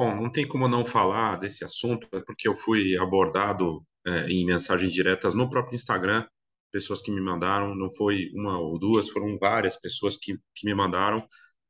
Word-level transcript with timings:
Bom, 0.00 0.16
não 0.16 0.32
tem 0.32 0.48
como 0.48 0.66
não 0.66 0.82
falar 0.82 1.36
desse 1.36 1.62
assunto, 1.62 2.08
é 2.12 2.20
porque 2.20 2.48
eu 2.48 2.54
fui 2.54 2.96
abordado 2.96 3.86
é, 4.06 4.28
em 4.30 4.46
mensagens 4.46 4.94
diretas 4.94 5.34
no 5.34 5.50
próprio 5.50 5.74
Instagram, 5.74 6.26
pessoas 6.72 7.02
que 7.02 7.10
me 7.10 7.20
mandaram, 7.20 7.74
não 7.74 7.90
foi 7.92 8.30
uma 8.32 8.58
ou 8.58 8.78
duas, 8.78 9.10
foram 9.10 9.36
várias 9.38 9.76
pessoas 9.76 10.16
que, 10.16 10.38
que 10.54 10.64
me 10.64 10.74
mandaram, 10.74 11.22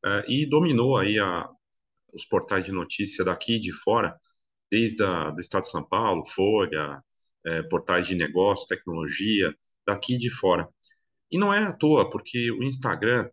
é, 0.07 0.25
e 0.29 0.49
dominou 0.49 0.97
aí 0.97 1.19
a, 1.19 1.45
os 2.15 2.25
portais 2.25 2.65
de 2.65 2.71
notícia 2.71 3.25
daqui 3.25 3.59
de 3.59 3.73
fora, 3.73 4.17
desde 4.71 5.03
a, 5.03 5.31
do 5.31 5.41
Estado 5.41 5.63
de 5.63 5.71
São 5.71 5.83
Paulo, 5.89 6.25
Folha, 6.25 7.03
é, 7.45 7.65
portais 7.65 8.07
de 8.07 8.15
negócio, 8.15 8.69
tecnologia, 8.69 9.53
daqui 9.85 10.17
de 10.17 10.31
fora. 10.31 10.69
E 11.33 11.37
não 11.37 11.53
é 11.53 11.65
à 11.65 11.73
toa, 11.73 12.09
porque 12.09 12.53
o 12.53 12.63
Instagram, 12.63 13.29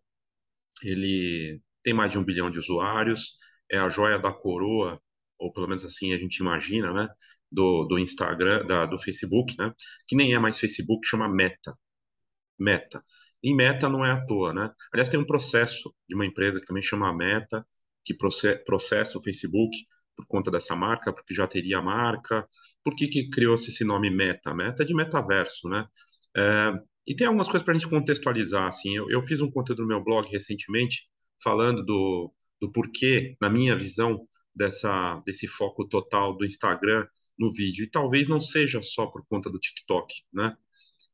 ele 0.82 1.62
tem 1.84 1.94
mais 1.94 2.10
de 2.10 2.18
um 2.18 2.24
bilhão 2.24 2.50
de 2.50 2.58
usuários, 2.58 3.38
é 3.70 3.78
a 3.78 3.88
joia 3.88 4.18
da 4.18 4.32
coroa, 4.32 5.00
ou 5.38 5.52
pelo 5.52 5.68
menos 5.68 5.84
assim 5.84 6.12
a 6.12 6.18
gente 6.18 6.38
imagina, 6.38 6.92
né, 6.92 7.08
do, 7.50 7.84
do 7.84 7.98
Instagram, 7.98 8.66
da, 8.66 8.86
do 8.86 8.98
Facebook, 8.98 9.54
né, 9.58 9.72
que 10.06 10.16
nem 10.16 10.34
é 10.34 10.38
mais 10.38 10.58
Facebook, 10.58 11.06
chama 11.06 11.28
Meta. 11.28 11.74
Meta. 12.58 13.02
E 13.42 13.54
Meta 13.54 13.88
não 13.88 14.04
é 14.04 14.10
à 14.10 14.24
toa, 14.26 14.52
né? 14.52 14.70
Aliás, 14.92 15.08
tem 15.08 15.20
um 15.20 15.26
processo 15.26 15.94
de 16.08 16.14
uma 16.16 16.26
empresa 16.26 16.58
que 16.58 16.66
também 16.66 16.82
chama 16.82 17.14
Meta, 17.14 17.64
que 18.04 18.14
processa 18.64 19.18
o 19.18 19.22
Facebook 19.22 19.76
por 20.16 20.26
conta 20.26 20.50
dessa 20.50 20.74
marca, 20.74 21.12
porque 21.12 21.32
já 21.32 21.46
teria 21.46 21.78
a 21.78 21.82
marca. 21.82 22.46
Por 22.82 22.96
que, 22.96 23.06
que 23.06 23.30
criou-se 23.30 23.70
esse 23.70 23.84
nome 23.84 24.10
Meta? 24.10 24.52
Meta 24.52 24.82
é 24.82 24.86
de 24.86 24.94
metaverso, 24.94 25.68
né? 25.68 25.86
É, 26.36 26.72
e 27.06 27.14
tem 27.14 27.26
algumas 27.26 27.46
coisas 27.46 27.62
para 27.62 27.72
a 27.74 27.78
gente 27.78 27.88
contextualizar, 27.88 28.66
assim. 28.66 28.96
Eu, 28.96 29.08
eu, 29.10 29.22
fiz 29.22 29.40
um 29.40 29.50
conteúdo 29.50 29.82
no 29.82 29.88
meu 29.88 30.02
blog 30.02 30.28
recentemente 30.28 31.08
falando 31.42 31.82
do, 31.84 32.32
do 32.60 32.70
porquê, 32.70 33.36
na 33.40 33.48
minha 33.48 33.76
visão, 33.76 34.26
dessa, 34.54 35.22
desse 35.24 35.46
foco 35.46 35.86
total 35.86 36.36
do 36.36 36.44
Instagram 36.44 37.06
no 37.38 37.52
vídeo. 37.52 37.84
E 37.84 37.90
talvez 37.90 38.28
não 38.28 38.40
seja 38.40 38.82
só 38.82 39.06
por 39.06 39.24
conta 39.26 39.48
do 39.48 39.58
TikTok, 39.58 40.12
né? 40.32 40.56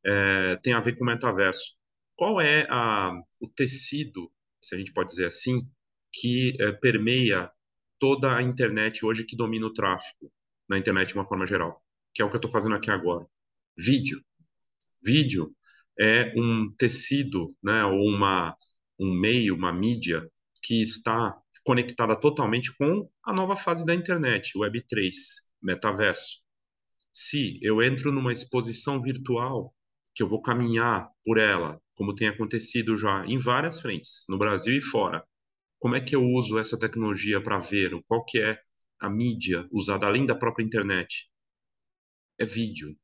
É, 0.04 0.56
tem 0.56 0.72
a 0.72 0.80
ver 0.80 0.96
com 0.96 1.04
o 1.04 1.06
metaverso. 1.06 1.76
Qual 2.16 2.40
é 2.40 2.66
a, 2.70 3.12
o 3.40 3.48
tecido, 3.48 4.32
se 4.60 4.74
a 4.74 4.78
gente 4.78 4.92
pode 4.92 5.10
dizer 5.10 5.26
assim, 5.26 5.68
que 6.12 6.56
é, 6.60 6.72
permeia 6.72 7.50
toda 7.98 8.34
a 8.34 8.42
internet 8.42 9.04
hoje 9.04 9.24
que 9.24 9.36
domina 9.36 9.66
o 9.66 9.72
tráfego 9.72 10.32
na 10.68 10.78
internet 10.78 11.08
de 11.08 11.14
uma 11.14 11.26
forma 11.26 11.46
geral, 11.46 11.82
que 12.14 12.22
é 12.22 12.24
o 12.24 12.30
que 12.30 12.36
eu 12.36 12.38
estou 12.38 12.50
fazendo 12.50 12.74
aqui 12.74 12.90
agora. 12.90 13.26
Vídeo. 13.76 14.22
Vídeo 15.02 15.54
é 15.98 16.32
um 16.36 16.68
tecido, 16.76 17.54
né, 17.62 17.84
ou 17.84 18.08
uma, 18.08 18.56
um 18.98 19.12
meio, 19.12 19.54
uma 19.54 19.72
mídia 19.72 20.28
que 20.64 20.82
está 20.82 21.36
conectada 21.62 22.18
totalmente 22.18 22.74
com 22.74 23.08
a 23.22 23.32
nova 23.34 23.54
fase 23.54 23.84
da 23.84 23.94
internet, 23.94 24.58
Web3, 24.58 25.12
metaverso. 25.62 26.42
Se 27.12 27.60
eu 27.62 27.82
entro 27.82 28.10
numa 28.10 28.32
exposição 28.32 29.00
virtual, 29.00 29.74
que 30.14 30.22
eu 30.22 30.28
vou 30.28 30.40
caminhar 30.40 31.08
por 31.24 31.38
ela, 31.38 31.80
como 31.94 32.14
tem 32.14 32.28
acontecido 32.28 32.96
já 32.96 33.24
em 33.26 33.36
várias 33.36 33.80
frentes, 33.80 34.24
no 34.28 34.38
Brasil 34.38 34.76
e 34.76 34.82
fora, 34.82 35.24
como 35.78 35.96
é 35.96 36.00
que 36.00 36.16
eu 36.16 36.22
uso 36.22 36.58
essa 36.58 36.78
tecnologia 36.78 37.42
para 37.42 37.58
ver 37.58 37.90
qual 38.06 38.24
que 38.24 38.38
é 38.40 38.58
a 38.98 39.10
mídia 39.10 39.68
usada 39.70 40.06
além 40.06 40.24
da 40.24 40.34
própria 40.34 40.64
internet? 40.64 41.30
É 42.38 42.44
vídeo. 42.44 42.96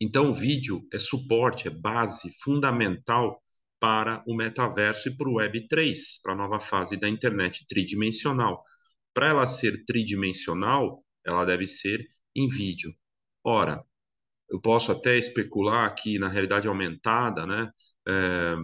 Então, 0.00 0.30
o 0.30 0.32
vídeo 0.32 0.86
é 0.92 0.98
suporte, 0.98 1.66
é 1.66 1.70
base 1.70 2.30
fundamental 2.42 3.43
para 3.84 4.24
o 4.26 4.34
metaverso 4.34 5.10
e 5.10 5.14
para 5.14 5.28
o 5.28 5.34
Web3, 5.34 5.94
para 6.22 6.32
a 6.32 6.36
nova 6.36 6.58
fase 6.58 6.96
da 6.96 7.06
internet 7.06 7.66
tridimensional. 7.66 8.64
Para 9.12 9.28
ela 9.28 9.46
ser 9.46 9.84
tridimensional, 9.84 11.04
ela 11.22 11.44
deve 11.44 11.66
ser 11.66 12.02
em 12.34 12.48
vídeo. 12.48 12.90
Ora, 13.44 13.84
eu 14.48 14.58
posso 14.58 14.90
até 14.90 15.18
especular 15.18 15.94
que 15.94 16.18
na 16.18 16.28
realidade 16.28 16.66
aumentada, 16.66 17.46
né, 17.46 17.70
é, 18.08 18.54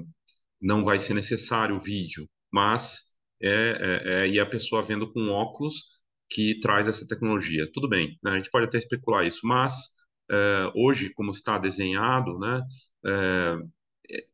não 0.58 0.80
vai 0.82 0.98
ser 0.98 1.12
necessário 1.12 1.76
o 1.76 1.80
vídeo, 1.80 2.26
mas 2.50 3.14
é, 3.42 3.50
é, 3.50 4.24
é, 4.24 4.28
e 4.28 4.40
a 4.40 4.46
pessoa 4.46 4.82
vendo 4.82 5.12
com 5.12 5.28
óculos 5.28 6.00
que 6.30 6.58
traz 6.60 6.88
essa 6.88 7.06
tecnologia. 7.06 7.70
Tudo 7.74 7.90
bem, 7.90 8.18
né? 8.22 8.30
a 8.30 8.36
gente 8.36 8.50
pode 8.50 8.64
até 8.64 8.78
especular 8.78 9.26
isso, 9.26 9.46
mas 9.46 9.96
é, 10.30 10.72
hoje, 10.74 11.12
como 11.12 11.30
está 11.30 11.58
desenhado, 11.58 12.38
né, 12.38 12.62
é, 13.06 13.79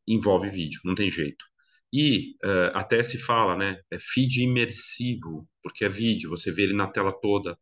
envolve 0.07 0.49
vídeo, 0.49 0.81
não 0.85 0.95
tem 0.95 1.11
jeito. 1.11 1.45
E 1.93 2.37
é, 2.45 2.73
até 2.75 3.03
se 3.03 3.19
fala, 3.19 3.57
né, 3.57 3.81
é 3.91 3.99
feed 3.99 4.43
imersivo, 4.43 5.49
porque 5.63 5.85
é 5.85 5.89
vídeo, 5.89 6.31
você 6.31 6.51
vê 6.53 6.65
ele 6.65 6.75
na 6.75 6.87
tela 6.87 7.13
toda. 7.13 7.59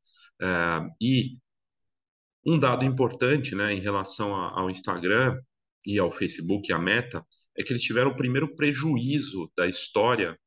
e 1.01 1.37
um 2.47 2.59
dado 2.59 2.85
importante, 2.85 3.55
né, 3.55 3.73
em 3.73 3.81
relação 3.81 4.35
ao 4.35 4.71
Instagram 4.71 5.41
e 5.87 5.99
ao 5.99 6.11
Facebook, 6.11 6.73
a 6.73 6.79
Meta, 6.79 7.25
é 7.57 7.63
que 7.63 7.73
eles 7.73 7.83
tiveram 7.83 8.11
o 8.11 8.17
primeiro 8.17 8.55
prejuízo 8.55 9.51
da 9.57 9.67
história 9.67 10.39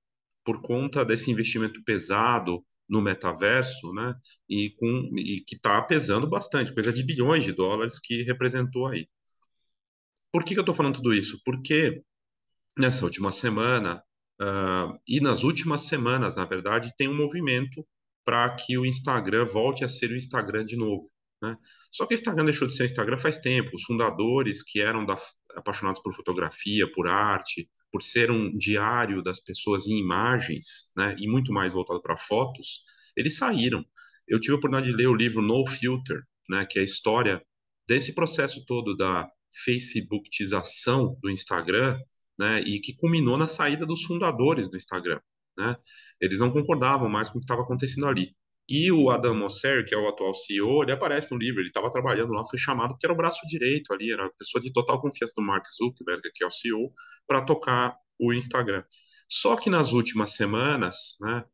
por 0.44 0.61
conta 0.61 1.03
desse 1.03 1.31
investimento 1.31 1.84
pesado 1.84 2.63
no 2.88 3.01
metaverso, 3.01 3.91
né? 3.94 4.16
E, 4.49 4.73
com, 4.78 5.11
e 5.17 5.41
que 5.45 5.55
está 5.55 5.81
pesando 5.81 6.29
bastante, 6.29 6.73
coisa 6.73 6.94
de 6.94 7.03
bilhões 7.03 7.44
de 7.44 7.51
dólares 7.51 7.99
que 7.99 8.23
representou 8.23 8.88
aí. 8.88 9.07
Por 10.38 10.44
que, 10.44 10.53
que 10.53 10.59
eu 10.59 10.62
estou 10.62 10.75
falando 10.75 10.94
tudo 10.94 11.16
isso? 11.16 11.42
Porque 11.44 12.03
nessa 12.78 13.03
última 13.03 13.31
semana, 13.31 14.03
uh, 14.40 14.96
e 15.08 15.20
nas 15.20 15.44
últimas 15.44 15.88
semanas, 15.88 16.36
na 16.36 16.46
verdade, 16.46 16.94
tem 16.96 17.08
um 17.08 17.18
movimento 17.18 17.84
para 18.24 18.47
que 18.53 18.78
o 18.78 18.86
Instagram 18.86 19.47
volte 19.47 19.84
a 19.84 19.90
ser 19.90 20.12
o 20.12 20.16
Instagram 20.16 20.64
de 20.64 20.78
novo. 20.78 21.03
Né? 21.42 21.58
Só 21.92 22.06
que 22.06 22.14
o 22.14 22.18
Instagram 22.20 22.46
deixou 22.46 22.68
de 22.68 22.76
ser 22.76 22.86
Instagram 22.86 23.18
faz 23.18 23.40
tempo. 23.40 23.72
Os 23.74 23.81
fundadores 23.81 24.62
que 24.62 24.80
eram 24.80 25.03
da, 25.03 25.16
apaixonados 25.56 26.03
por 26.03 26.14
fotografia, 26.14 26.86
por 26.92 27.08
arte, 27.08 27.68
por 27.92 28.03
ser 28.03 28.30
um 28.30 28.56
diário 28.56 29.24
das 29.24 29.40
pessoas 29.40 29.88
em 29.88 29.97
imagens, 29.97 30.92
né, 30.96 31.16
e 31.18 31.28
muito 31.28 31.52
mais 31.52 31.74
voltado 31.74 32.00
para 32.00 32.16
fotos, 32.16 32.84
eles 33.16 33.36
saíram. 33.38 33.84
Eu 34.28 34.40
tive 34.40 34.53
a 34.53 34.58
oportunidade 34.58 34.92
de 34.92 34.96
ler 34.96 35.08
o 35.08 35.16
livro 35.16 35.42
No 35.42 35.66
Filter, 35.66 36.22
né, 36.47 36.64
que 36.64 36.78
é 36.78 36.84
a 36.84 36.86
história 36.86 37.44
desse 37.88 38.14
processo 38.14 38.64
todo 38.68 38.96
da 38.96 39.28
facebookização 39.53 41.18
do 41.22 41.30
Instagram, 41.30 42.00
né, 42.40 42.62
e 42.62 42.80
que 42.80 42.96
culminou 42.96 43.38
na 43.38 43.47
saída 43.47 43.85
dos 43.85 44.03
fundadores 44.03 44.69
do 44.69 44.78
Instagram. 44.78 45.19
Né? 45.58 45.75
Eles 46.22 46.40
não 46.40 46.52
concordavam 46.52 47.09
mais 47.09 47.30
com 47.30 47.38
o 47.38 47.40
que 47.40 47.46
estava 47.46 47.62
acontecendo 47.62 48.08
ali. 48.08 48.35
E 48.69 48.91
o 48.91 49.09
Adam 49.09 49.34
Mosseri, 49.34 49.85
que 49.85 49.96
é 49.96 49.97
o 49.97 50.08
atual 50.08 50.34
CEO, 50.34 50.84
ele 50.84 50.91
aparece 50.91 51.31
no 51.31 51.38
livro, 51.38 51.62
ele 51.62 51.69
estava 51.69 51.90
trabalhando 51.90 52.34
lá, 52.34 52.44
foi 52.44 52.59
chamado 52.59 52.90
porque 52.90 53.06
era 53.06 53.13
o 53.13 53.18
braço 53.18 53.47
direito 53.47 53.94
ali, 53.94 54.12
era 54.12 54.25
a 54.25 54.31
pessoa 54.38 54.62
de 54.62 54.72
total 54.74 55.02
confiança 55.02 55.34
do 55.38 55.41
Mark 55.41 55.66
Zuckerberg, 55.66 56.22
que 56.34 56.44
é 56.44 56.47
o 56.47 56.52
CEO, 56.52 56.91
para 57.25 57.41
tocar 57.41 57.96
o 58.19 58.34
Instagram. 58.34 58.84
Só 59.29 59.56
que 59.56 59.69
nas 59.69 59.94
últimas 59.94 60.34
semanas, 60.35 61.16
né, 61.22 61.46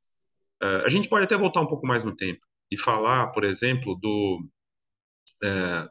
eh, 0.63 0.83
a 0.85 0.89
gente 0.89 1.07
pode 1.07 1.25
até 1.25 1.37
voltar 1.37 1.61
um 1.61 1.67
pouco 1.67 1.85
mais 1.85 2.03
no 2.03 2.15
tempo 2.15 2.41
e 2.71 2.77
falar, 2.79 3.27
por 3.27 3.43
exemplo, 3.43 3.95
do, 4.01 4.43
é, 5.43 5.89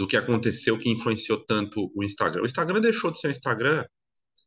do 0.00 0.06
que 0.06 0.16
aconteceu 0.16 0.78
que 0.78 0.88
influenciou 0.88 1.44
tanto 1.44 1.92
o 1.94 2.02
Instagram. 2.02 2.40
O 2.40 2.46
Instagram 2.46 2.80
deixou 2.80 3.10
de 3.10 3.18
ser 3.18 3.28
o 3.28 3.30
Instagram 3.30 3.84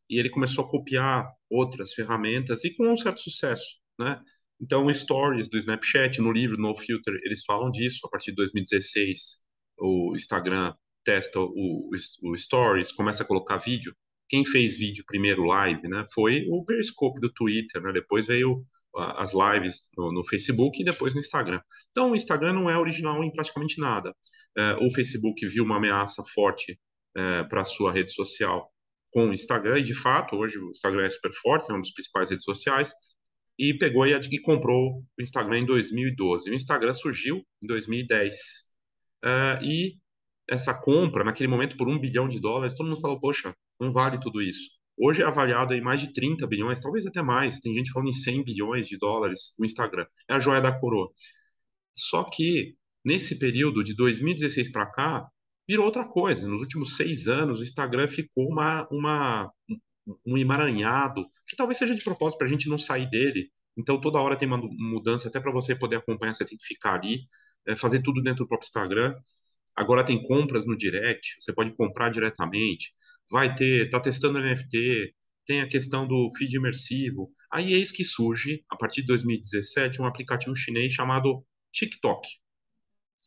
e 0.10 0.18
ele 0.18 0.32
começou 0.32 0.66
a 0.66 0.68
copiar 0.68 1.30
outras 1.48 1.94
ferramentas 1.94 2.66
e 2.66 2.74
com 2.74 2.92
um 2.92 2.98
certo 2.98 3.22
sucesso, 3.22 3.78
né? 4.00 4.20
Então, 4.60 4.92
stories 4.92 5.48
do 5.48 5.56
Snapchat, 5.56 6.20
no 6.20 6.32
livro 6.32 6.58
No 6.58 6.76
Filter, 6.76 7.14
eles 7.24 7.44
falam 7.46 7.70
disso. 7.70 8.00
A 8.04 8.10
partir 8.10 8.32
de 8.32 8.38
2016, 8.38 9.44
o 9.78 10.16
Instagram 10.16 10.74
testa 11.04 11.40
o, 11.40 11.92
o 12.24 12.36
stories, 12.36 12.92
começa 12.92 13.22
a 13.22 13.28
colocar 13.28 13.58
vídeo. 13.58 13.96
Quem 14.28 14.44
fez 14.44 14.80
vídeo 14.80 15.04
primeiro 15.06 15.44
live, 15.44 15.88
né, 15.88 16.04
foi 16.16 16.48
o 16.50 16.66
Periscope 16.66 17.22
do 17.22 17.32
Twitter, 17.32 17.80
né? 17.80 17.94
Depois 17.94 18.26
veio 18.26 18.66
as 18.96 19.34
lives 19.34 19.90
no, 19.98 20.12
no, 20.12 20.24
Facebook 20.24 20.82
e 20.82 20.86
depois 20.86 21.14
no 21.14 21.20
Instagram. 21.20 21.60
Então, 21.92 22.12
o 22.12 22.16
Instagram 22.16 22.54
não 22.54 22.70
é 22.70 22.78
original 22.78 23.24
em 23.24 23.32
praticamente 23.32 23.80
nada. 23.80 24.14
É, 24.58 24.76
o 24.76 24.90
Facebook 24.92 25.46
viu 25.48 25.64
uma 25.64 25.78
ameaça 25.78 26.24
forte 26.34 26.80
é, 27.16 27.44
para 27.44 27.62
a 27.62 27.66
sua 27.66 27.92
rede 27.92 28.12
social 28.12 28.70
com 29.12 29.28
o 29.28 29.34
Instagram, 29.34 29.80
e 29.80 29.84
de 29.84 29.94
fato, 29.94 30.36
hoje 30.36 30.58
o 30.58 30.70
Instagram 30.72 31.06
é 31.06 31.10
super 31.10 31.32
forte, 31.34 31.70
é 31.70 31.74
uma 31.74 31.82
das 31.82 31.92
principais 31.92 32.32
redes 32.32 32.44
sociais, 32.44 32.92
e 33.60 33.78
pegou 33.78 34.08
e, 34.08 34.14
e 34.14 34.42
comprou 34.42 35.04
o 35.18 35.22
Instagram 35.22 35.60
em 35.60 35.66
2012. 35.66 36.50
O 36.50 36.54
Instagram 36.54 36.94
surgiu 36.94 37.38
em 37.62 37.68
2010. 37.68 38.36
Uh, 39.24 39.64
e 39.64 39.94
essa 40.50 40.74
compra, 40.74 41.24
naquele 41.24 41.48
momento, 41.48 41.78
por 41.78 41.88
um 41.88 42.00
bilhão 42.00 42.28
de 42.28 42.40
dólares, 42.40 42.74
todo 42.74 42.88
mundo 42.88 43.00
falou, 43.00 43.20
poxa, 43.20 43.54
não 43.80 43.92
vale 43.92 44.20
tudo 44.20 44.42
isso. 44.42 44.72
Hoje 44.98 45.22
é 45.22 45.26
avaliado 45.26 45.74
em 45.74 45.82
mais 45.82 46.00
de 46.02 46.12
30 46.14 46.46
bilhões, 46.48 46.80
talvez 46.80 47.06
até 47.06 47.22
mais. 47.22 47.60
Tem 47.60 47.74
gente 47.76 47.92
falando 47.92 48.10
em 48.10 48.14
100 48.14 48.44
bilhões 48.44 48.88
de 48.88 48.98
dólares 48.98 49.56
o 49.60 49.66
Instagram. 49.66 50.06
É 50.30 50.36
a 50.36 50.40
joia 50.40 50.62
da 50.62 50.78
coroa. 50.78 51.10
Só 51.98 52.24
que, 52.24 52.76
nesse 53.04 53.40
período 53.40 53.84
de 53.84 53.96
2016 53.96 54.72
para 54.72 54.86
cá, 54.92 55.28
virou 55.68 55.86
outra 55.86 56.08
coisa. 56.08 56.48
Nos 56.48 56.62
últimos 56.62 56.96
seis 56.96 57.28
anos, 57.28 57.60
o 57.60 57.64
Instagram 57.64 58.08
ficou 58.08 58.48
uma, 58.50 58.88
uma, 58.92 59.52
um 60.26 60.38
emaranhado, 60.38 61.26
que 61.48 61.56
talvez 61.56 61.78
seja 61.78 61.96
de 61.96 62.04
propósito 62.04 62.40
para 62.40 62.48
a 62.48 62.50
gente 62.50 62.70
não 62.70 62.78
sair 62.78 63.10
dele, 63.10 63.50
Então, 63.78 64.00
toda 64.00 64.20
hora 64.20 64.38
tem 64.38 64.48
uma 64.48 64.58
mudança, 64.58 65.28
até 65.28 65.40
para 65.40 65.52
você 65.52 65.76
poder 65.76 65.98
acompanhar, 65.98 66.34
você 66.34 66.46
tem 66.46 66.58
que 66.58 66.66
ficar 66.66 66.96
ali, 66.96 67.28
é, 67.68 67.76
fazer 67.76 68.02
tudo 68.04 68.22
dentro 68.22 68.46
do 68.46 68.48
próprio 68.48 68.68
Instagram. 68.68 69.16
Agora 69.76 70.04
tem 70.06 70.22
compras 70.22 70.66
no 70.66 70.78
direct, 70.78 71.36
você 71.40 71.52
pode 71.54 71.76
comprar 71.76 72.10
diretamente. 72.10 72.94
Vai 73.32 73.54
ter, 73.56 73.90
tá 73.90 74.00
testando 74.00 74.40
NFT, 74.40 75.14
tem 75.46 75.62
a 75.62 75.68
questão 75.68 76.08
do 76.08 76.30
feed 76.38 76.56
imersivo. 76.56 77.30
Aí 77.52 77.74
eis 77.74 77.92
que 77.92 78.04
surge, 78.04 78.64
a 78.70 78.76
partir 78.76 79.02
de 79.02 79.08
2017, 79.08 80.02
um 80.02 80.06
aplicativo 80.06 80.56
chinês 80.56 80.94
chamado 80.94 81.46
TikTok, 81.72 82.28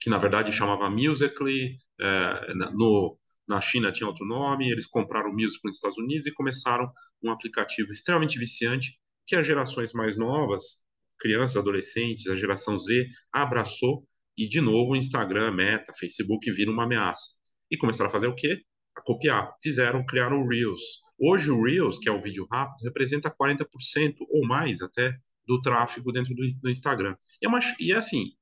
que 0.00 0.10
na 0.10 0.19
verdade 0.19 0.52
chamava 0.52 0.90
Musical.ly, 0.90 1.76
é, 2.00 2.54
no, 2.72 3.19
na 3.48 3.60
China 3.60 3.93
tinha 3.93 4.06
outro 4.06 4.26
nome, 4.26 4.70
eles 4.70 4.87
compraram 4.87 5.31
o 5.31 5.32
Musical.ly 5.32 5.60
nos 5.64 5.76
Estados 5.76 5.98
Unidos 5.98 6.26
e 6.26 6.32
começaram 6.32 6.90
um 7.22 7.31
aplicativo 7.31 7.90
extremamente 7.90 8.38
viciante 8.38 8.98
que 9.26 9.34
as 9.34 9.46
gerações 9.46 9.93
mais 9.93 10.16
novas, 10.16 10.84
crianças, 11.19 11.56
adolescentes, 11.56 12.26
a 12.28 12.37
geração 12.37 12.78
Z, 12.78 13.06
abraçou 13.32 14.06
e, 14.37 14.48
de 14.48 14.60
novo, 14.60 14.93
o 14.93 14.96
Instagram, 14.96 15.52
Meta, 15.52 15.93
Facebook 15.98 16.50
viram 16.52 16.72
uma 16.72 16.84
ameaça. 16.84 17.37
E 17.70 17.76
começaram 17.76 18.10
a 18.10 18.12
fazer 18.12 18.26
o 18.26 18.34
quê? 18.34 18.60
A 18.96 19.02
copiar. 19.02 19.54
Fizeram, 19.62 20.04
criaram 20.04 20.40
o 20.40 20.48
Reels. 20.48 21.02
Hoje 21.19 21.50
o 21.50 21.62
Reels, 21.62 21.98
que 21.98 22.08
é 22.08 22.12
o 22.12 22.20
vídeo 22.20 22.46
rápido, 22.50 22.84
representa 22.84 23.31
40% 23.31 24.16
ou 24.28 24.46
mais 24.46 24.82
até 24.82 25.16
do 25.46 25.60
tráfego 25.60 26.12
dentro 26.12 26.34
do, 26.34 26.43
do 26.60 26.70
Instagram. 26.70 27.14
E 27.40 27.46
é, 27.46 27.48
uma, 27.48 27.60
e 27.81 27.93
é 27.93 27.96
assim, 27.96 28.32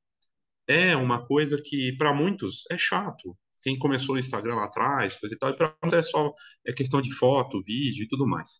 é 0.66 0.96
uma 0.96 1.22
coisa 1.22 1.60
que 1.62 1.96
para 1.96 2.12
muitos 2.12 2.64
é 2.70 2.78
chato. 2.78 3.36
Quem 3.62 3.78
começou 3.78 4.14
no 4.14 4.18
Instagram 4.18 4.56
lá 4.56 4.64
atrás, 4.64 5.16
coisa 5.16 5.34
e 5.34 5.38
tal, 5.38 5.54
para 5.54 5.74
muitos 5.82 5.98
é 5.98 6.02
só 6.02 6.32
é 6.66 6.72
questão 6.72 7.00
de 7.00 7.12
foto, 7.12 7.62
vídeo 7.62 8.04
e 8.04 8.08
tudo 8.08 8.26
mais. 8.26 8.58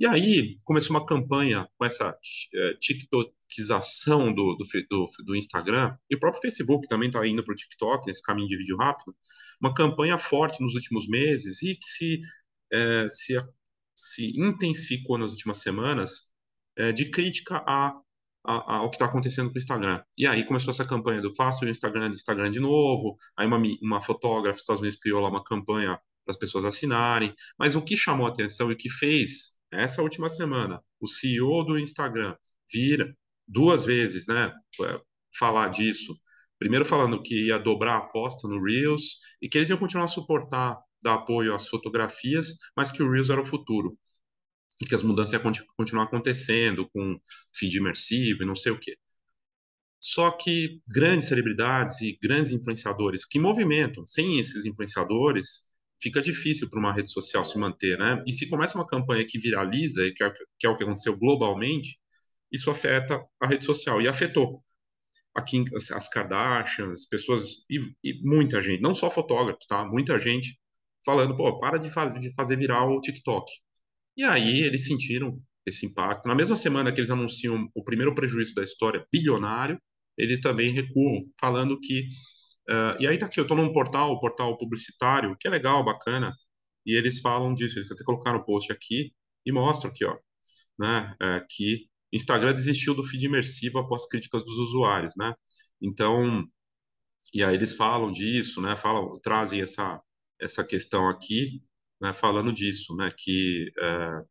E 0.00 0.06
aí 0.06 0.56
começou 0.64 0.96
uma 0.96 1.04
campanha 1.04 1.68
com 1.76 1.84
essa 1.84 2.10
uh, 2.10 2.78
TikTokização 2.78 4.32
do, 4.32 4.56
do, 4.56 4.64
do, 4.88 5.06
do, 5.26 5.36
Instagram, 5.36 5.94
e 6.08 6.16
o 6.16 6.18
próprio 6.18 6.40
Facebook 6.40 6.88
também 6.88 7.08
está 7.10 7.26
indo 7.26 7.44
para 7.44 7.52
o 7.52 7.54
TikTok, 7.54 8.06
nesse 8.06 8.22
caminho 8.22 8.48
de 8.48 8.56
vídeo 8.56 8.78
rápido, 8.78 9.14
uma 9.60 9.74
campanha 9.74 10.16
forte 10.16 10.62
nos 10.62 10.74
últimos 10.74 11.06
meses 11.06 11.62
e 11.62 11.76
que 11.76 11.86
se, 11.86 12.20
uh, 12.72 13.10
se, 13.10 13.34
se 13.94 14.40
intensificou 14.40 15.18
nas 15.18 15.32
últimas 15.32 15.58
semanas 15.58 16.32
uh, 16.78 16.94
de 16.94 17.10
crítica 17.10 17.62
a, 17.66 17.92
a, 18.46 18.76
ao 18.76 18.88
que 18.88 18.96
está 18.96 19.04
acontecendo 19.04 19.50
com 19.50 19.56
o 19.56 19.58
Instagram. 19.58 20.02
E 20.16 20.26
aí 20.26 20.46
começou 20.46 20.70
essa 20.70 20.86
campanha 20.86 21.20
do 21.20 21.34
faça 21.34 21.66
o 21.66 21.68
Instagram, 21.68 22.08
Instagram 22.08 22.50
de 22.50 22.58
novo, 22.58 23.16
aí 23.36 23.46
uma, 23.46 23.60
uma 23.82 24.00
fotógrafa 24.00 24.52
dos 24.52 24.62
Estados 24.62 24.80
Unidos 24.80 24.98
criou 24.98 25.20
lá 25.20 25.28
uma 25.28 25.44
campanha 25.44 26.00
para 26.24 26.32
as 26.32 26.38
pessoas 26.38 26.64
assinarem, 26.64 27.34
mas 27.58 27.74
o 27.74 27.82
que 27.82 27.98
chamou 27.98 28.26
a 28.26 28.30
atenção 28.30 28.70
e 28.70 28.72
o 28.72 28.78
que 28.78 28.88
fez 28.88 29.59
essa 29.72 30.02
última 30.02 30.28
semana, 30.28 30.82
o 31.00 31.06
CEO 31.06 31.64
do 31.64 31.78
Instagram 31.78 32.36
vira 32.72 33.16
duas 33.46 33.84
vezes, 33.84 34.26
né, 34.26 34.52
é, 34.82 35.00
falar 35.38 35.68
disso. 35.68 36.14
Primeiro 36.58 36.84
falando 36.84 37.22
que 37.22 37.46
ia 37.46 37.58
dobrar 37.58 37.94
a 37.94 37.98
aposta 37.98 38.46
no 38.46 38.62
Reels 38.62 39.18
e 39.40 39.48
que 39.48 39.58
eles 39.58 39.70
iam 39.70 39.78
continuar 39.78 40.04
a 40.04 40.08
suportar, 40.08 40.78
dar 41.02 41.14
apoio 41.14 41.54
às 41.54 41.68
fotografias, 41.68 42.58
mas 42.76 42.90
que 42.90 43.02
o 43.02 43.10
Reels 43.10 43.30
era 43.30 43.40
o 43.40 43.44
futuro 43.44 43.96
e 44.80 44.86
que 44.86 44.94
as 44.94 45.02
mudanças 45.02 45.32
iam 45.32 45.52
continuar 45.76 46.04
acontecendo 46.04 46.88
com 46.90 47.18
feed 47.54 47.76
imersivo 47.76 48.42
e 48.42 48.46
não 48.46 48.54
sei 48.54 48.72
o 48.72 48.78
quê. 48.78 48.96
Só 49.98 50.30
que 50.30 50.80
grandes 50.88 51.28
celebridades 51.28 52.00
e 52.00 52.18
grandes 52.22 52.52
influenciadores 52.52 53.26
que 53.26 53.38
movimentam, 53.38 54.06
sem 54.06 54.38
esses 54.38 54.64
influenciadores, 54.64 55.69
fica 56.02 56.20
difícil 56.22 56.68
para 56.70 56.80
uma 56.80 56.94
rede 56.94 57.10
social 57.10 57.44
se 57.44 57.58
manter, 57.58 57.98
né? 57.98 58.22
E 58.26 58.32
se 58.32 58.48
começa 58.48 58.78
uma 58.78 58.86
campanha 58.86 59.24
que 59.26 59.38
viraliza, 59.38 60.06
é, 60.06 60.10
que 60.10 60.66
é 60.66 60.68
o 60.68 60.76
que 60.76 60.82
aconteceu 60.82 61.18
globalmente, 61.18 61.98
isso 62.52 62.70
afeta 62.70 63.22
a 63.40 63.46
rede 63.46 63.64
social 63.64 64.00
e 64.02 64.08
afetou 64.08 64.62
aqui 65.34 65.64
as 65.74 66.08
Kardashians, 66.08 67.06
pessoas 67.08 67.64
e, 67.70 67.78
e, 68.04 68.20
muita 68.22 68.62
gente, 68.62 68.82
não 68.82 68.94
só 68.94 69.10
fotógrafos, 69.10 69.66
tá? 69.66 69.84
Muita 69.84 70.18
gente 70.18 70.58
falando, 71.04 71.36
pô, 71.36 71.58
para 71.60 71.78
de, 71.78 71.88
faz, 71.90 72.12
de 72.20 72.34
fazer 72.34 72.56
viral 72.56 72.90
o 72.96 73.00
TikTok. 73.00 73.50
E 74.16 74.24
aí 74.24 74.60
eles 74.62 74.86
sentiram 74.86 75.40
esse 75.66 75.86
impacto. 75.86 76.26
Na 76.28 76.34
mesma 76.34 76.56
semana 76.56 76.92
que 76.92 77.00
eles 77.00 77.10
anunciam 77.10 77.68
o 77.74 77.84
primeiro 77.84 78.14
prejuízo 78.14 78.54
da 78.54 78.62
história, 78.62 79.06
bilionário, 79.12 79.80
eles 80.16 80.40
também 80.40 80.72
recuam, 80.72 81.22
falando 81.40 81.78
que 81.80 82.08
Uh, 82.68 83.00
e 83.00 83.06
aí 83.06 83.18
tá 83.18 83.26
aqui, 83.26 83.40
eu 83.40 83.42
estou 83.42 83.56
num 83.56 83.72
portal, 83.72 84.12
um 84.12 84.18
portal 84.18 84.56
publicitário, 84.56 85.36
que 85.38 85.48
é 85.48 85.50
legal, 85.50 85.84
bacana, 85.84 86.34
e 86.86 86.96
eles 86.96 87.20
falam 87.20 87.54
disso, 87.54 87.78
eles 87.78 87.90
até 87.90 88.04
colocaram 88.04 88.38
o 88.38 88.44
post 88.44 88.72
aqui 88.72 89.12
e 89.44 89.52
mostram 89.52 89.90
aqui, 89.90 90.04
ó, 90.04 90.16
né, 90.78 91.14
é, 91.20 91.44
que 91.48 91.90
Instagram 92.12 92.52
desistiu 92.52 92.94
do 92.94 93.04
feed 93.04 93.26
imersivo 93.26 93.78
após 93.78 94.06
críticas 94.08 94.44
dos 94.44 94.58
usuários, 94.58 95.14
né? 95.16 95.34
Então, 95.80 96.44
e 97.32 97.44
aí 97.44 97.54
eles 97.54 97.76
falam 97.76 98.12
disso, 98.12 98.60
né? 98.60 98.76
Falam, 98.76 99.18
trazem 99.20 99.62
essa 99.62 100.02
essa 100.40 100.64
questão 100.64 101.08
aqui, 101.08 101.62
né? 102.00 102.12
Falando 102.12 102.52
disso, 102.52 102.96
né? 102.96 103.12
Que, 103.16 103.72
é, 103.78 104.22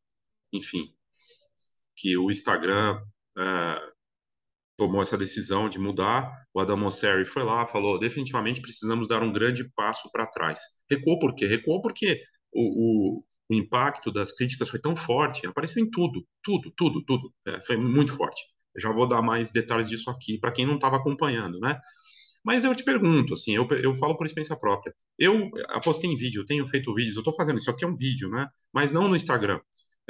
enfim, 0.53 0.93
que 1.95 2.17
o 2.17 2.31
Instagram 2.31 3.01
é, 3.37 3.88
tomou 4.79 5.01
essa 5.01 5.17
decisão 5.17 5.67
de 5.67 5.77
mudar. 5.77 6.31
O 6.53 6.59
Adam 6.59 6.77
Mosseri 6.77 7.25
foi 7.25 7.43
lá, 7.43 7.67
falou: 7.67 7.99
definitivamente 7.99 8.61
precisamos 8.61 9.07
dar 9.09 9.21
um 9.21 9.31
grande 9.31 9.69
passo 9.75 10.09
para 10.11 10.25
trás. 10.25 10.61
Recuou 10.89 11.19
por 11.19 11.35
quê? 11.35 11.45
Recuou 11.45 11.81
porque 11.81 12.21
o, 12.53 13.17
o, 13.19 13.23
o, 13.49 13.53
impacto 13.53 14.09
das 14.09 14.31
críticas 14.31 14.69
foi 14.69 14.79
tão 14.79 14.95
forte, 14.95 15.45
apareceu 15.45 15.83
em 15.83 15.89
tudo, 15.89 16.25
tudo, 16.41 16.71
tudo, 16.75 17.03
tudo. 17.03 17.33
É, 17.45 17.59
foi 17.59 17.75
muito 17.75 18.13
forte. 18.13 18.41
Eu 18.73 18.81
já 18.81 18.91
vou 18.91 19.05
dar 19.05 19.21
mais 19.21 19.51
detalhes 19.51 19.89
disso 19.89 20.09
aqui 20.09 20.39
para 20.39 20.51
quem 20.51 20.65
não 20.65 20.75
estava 20.75 20.95
acompanhando, 20.95 21.59
né? 21.59 21.77
Mas 22.43 22.63
eu 22.63 22.73
te 22.73 22.85
pergunto, 22.85 23.33
assim, 23.33 23.53
eu, 23.53 23.67
eu 23.83 23.93
falo 23.93 24.15
por 24.15 24.25
experiência 24.25 24.57
própria. 24.57 24.95
Eu 25.17 25.49
apostei 25.67 26.09
em 26.09 26.15
vídeo, 26.15 26.41
eu 26.41 26.45
tenho 26.45 26.65
feito 26.65 26.93
vídeos, 26.93 27.17
eu 27.17 27.19
estou 27.19 27.35
fazendo 27.35 27.57
isso 27.57 27.69
aqui 27.69 27.83
é 27.83 27.87
um 27.87 27.97
vídeo, 27.97 28.29
né? 28.29 28.47
Mas 28.73 28.93
não 28.93 29.09
no 29.09 29.15
Instagram. 29.15 29.59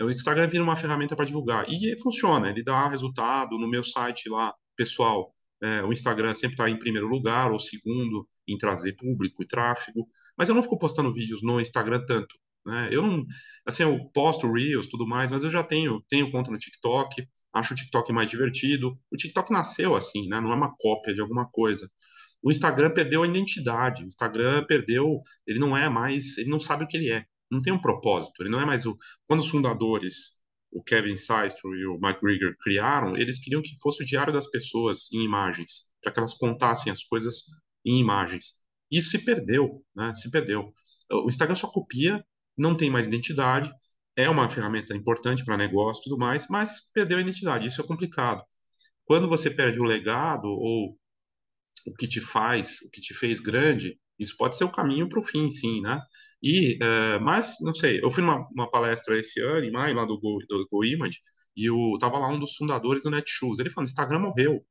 O 0.01 0.09
Instagram 0.09 0.47
vira 0.47 0.63
uma 0.63 0.75
ferramenta 0.75 1.15
para 1.15 1.25
divulgar. 1.25 1.65
E 1.69 1.99
funciona, 2.01 2.49
ele 2.49 2.63
dá 2.63 2.87
resultado 2.87 3.57
no 3.57 3.69
meu 3.69 3.83
site 3.83 4.29
lá, 4.29 4.53
pessoal. 4.75 5.33
É, 5.61 5.83
o 5.83 5.91
Instagram 5.91 6.33
sempre 6.35 6.53
está 6.53 6.69
em 6.69 6.79
primeiro 6.79 7.07
lugar 7.07 7.51
ou 7.51 7.59
segundo 7.59 8.27
em 8.47 8.57
trazer 8.57 8.93
público 8.93 9.43
e 9.43 9.47
tráfego. 9.47 10.07
Mas 10.37 10.49
eu 10.49 10.55
não 10.55 10.61
fico 10.61 10.79
postando 10.79 11.13
vídeos 11.13 11.41
no 11.43 11.59
Instagram 11.59 12.03
tanto. 12.05 12.35
Né? 12.65 12.89
Eu 12.91 13.01
não, 13.01 13.21
assim, 13.65 13.83
eu 13.83 14.09
posto 14.13 14.51
Reels, 14.51 14.87
tudo 14.87 15.07
mais, 15.07 15.31
mas 15.31 15.43
eu 15.43 15.49
já 15.49 15.63
tenho, 15.63 16.01
tenho 16.07 16.31
conta 16.31 16.51
no 16.51 16.57
TikTok, 16.57 17.27
acho 17.53 17.73
o 17.73 17.75
TikTok 17.75 18.13
mais 18.13 18.29
divertido. 18.29 18.97
O 19.11 19.17
TikTok 19.17 19.51
nasceu 19.51 19.95
assim, 19.95 20.27
né? 20.27 20.39
Não 20.39 20.51
é 20.51 20.55
uma 20.55 20.73
cópia 20.79 21.13
de 21.13 21.21
alguma 21.21 21.47
coisa. 21.49 21.89
O 22.41 22.51
Instagram 22.51 22.91
perdeu 22.93 23.23
a 23.23 23.27
identidade. 23.27 24.03
O 24.03 24.07
Instagram 24.07 24.65
perdeu, 24.65 25.21
ele 25.45 25.59
não 25.59 25.75
é 25.75 25.89
mais, 25.89 26.37
ele 26.37 26.49
não 26.49 26.59
sabe 26.59 26.85
o 26.85 26.87
que 26.87 26.95
ele 26.95 27.11
é 27.11 27.25
não 27.51 27.59
tem 27.59 27.73
um 27.73 27.81
propósito. 27.81 28.41
Ele 28.41 28.49
não 28.49 28.61
é 28.61 28.65
mais 28.65 28.85
o. 28.85 28.95
Quando 29.25 29.39
os 29.39 29.49
fundadores, 29.49 30.41
o 30.71 30.83
Kevin 30.83 31.15
Systrom 31.15 31.73
e 31.73 31.85
o 31.85 31.99
Mike 31.99 32.21
Grieger, 32.21 32.55
criaram, 32.59 33.17
eles 33.17 33.39
queriam 33.39 33.61
que 33.61 33.77
fosse 33.81 34.03
o 34.03 34.05
diário 34.05 34.31
das 34.31 34.49
pessoas 34.49 35.11
em 35.11 35.23
imagens, 35.23 35.91
para 36.01 36.11
que 36.11 36.19
elas 36.19 36.33
contassem 36.35 36.91
as 36.91 37.03
coisas 37.03 37.43
em 37.85 37.99
imagens. 37.99 38.63
Isso 38.91 39.09
se 39.11 39.25
perdeu, 39.25 39.83
né? 39.95 40.13
Se 40.13 40.29
perdeu. 40.31 40.71
O 41.11 41.27
Instagram 41.27 41.55
só 41.55 41.67
copia, 41.67 42.23
não 42.57 42.75
tem 42.75 42.89
mais 42.89 43.07
identidade, 43.07 43.71
é 44.15 44.29
uma 44.29 44.49
ferramenta 44.49 44.95
importante 44.95 45.45
para 45.45 45.57
negócio 45.57 46.01
e 46.01 46.03
tudo 46.03 46.17
mais, 46.17 46.47
mas 46.49 46.91
perdeu 46.93 47.17
a 47.17 47.21
identidade. 47.21 47.65
Isso 47.65 47.81
é 47.81 47.87
complicado. 47.87 48.43
Quando 49.05 49.27
você 49.27 49.49
perde 49.49 49.79
o 49.79 49.85
legado 49.85 50.45
ou 50.45 50.97
o 51.87 51.93
que 51.97 52.07
te 52.07 52.21
faz, 52.21 52.81
o 52.81 52.91
que 52.91 53.01
te 53.01 53.13
fez 53.13 53.39
grande, 53.39 53.97
isso 54.19 54.35
pode 54.37 54.57
ser 54.57 54.65
o 54.65 54.71
caminho 54.71 55.07
para 55.07 55.19
o 55.19 55.23
fim, 55.23 55.49
sim, 55.49 55.81
né? 55.81 55.99
E, 56.41 56.77
uh, 56.77 57.21
mas, 57.21 57.57
não 57.61 57.73
sei, 57.73 57.99
eu 58.01 58.09
fui 58.09 58.23
numa 58.23 58.69
palestra 58.71 59.17
esse 59.17 59.41
ano, 59.41 59.65
em 59.65 59.71
maio, 59.71 59.95
lá 59.95 60.05
do 60.05 60.19
Go, 60.19 60.39
do 60.47 60.67
Go 60.71 60.85
Image, 60.85 61.19
e 61.55 61.69
o, 61.69 61.97
tava 61.97 62.17
lá 62.17 62.29
um 62.29 62.39
dos 62.39 62.55
fundadores 62.55 63.03
do 63.03 63.11
Netshoes. 63.11 63.59
Ele 63.59 63.69
falou: 63.69 63.83
Instagram 63.83 64.19
morreu. 64.19 64.65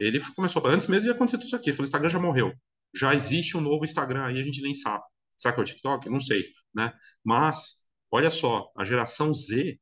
Ele 0.00 0.20
começou, 0.34 0.66
antes 0.66 0.88
mesmo 0.88 1.04
de 1.04 1.10
acontecer 1.10 1.38
tudo 1.38 1.46
isso 1.46 1.56
aqui, 1.56 1.70
ele 1.70 1.76
falou: 1.76 1.86
Instagram 1.86 2.10
já 2.10 2.18
morreu. 2.18 2.52
Já 2.94 3.14
existe 3.14 3.56
um 3.56 3.60
novo 3.60 3.84
Instagram 3.84 4.24
aí, 4.24 4.40
a 4.40 4.44
gente 4.44 4.60
nem 4.62 4.74
sabe. 4.74 5.04
Será 5.36 5.54
que 5.54 5.60
é 5.60 5.62
o 5.62 5.66
TikTok? 5.66 6.10
Não 6.10 6.20
sei, 6.20 6.44
né? 6.74 6.92
Mas, 7.24 7.88
olha 8.10 8.30
só, 8.30 8.70
a 8.76 8.84
geração 8.84 9.32
Z, 9.32 9.78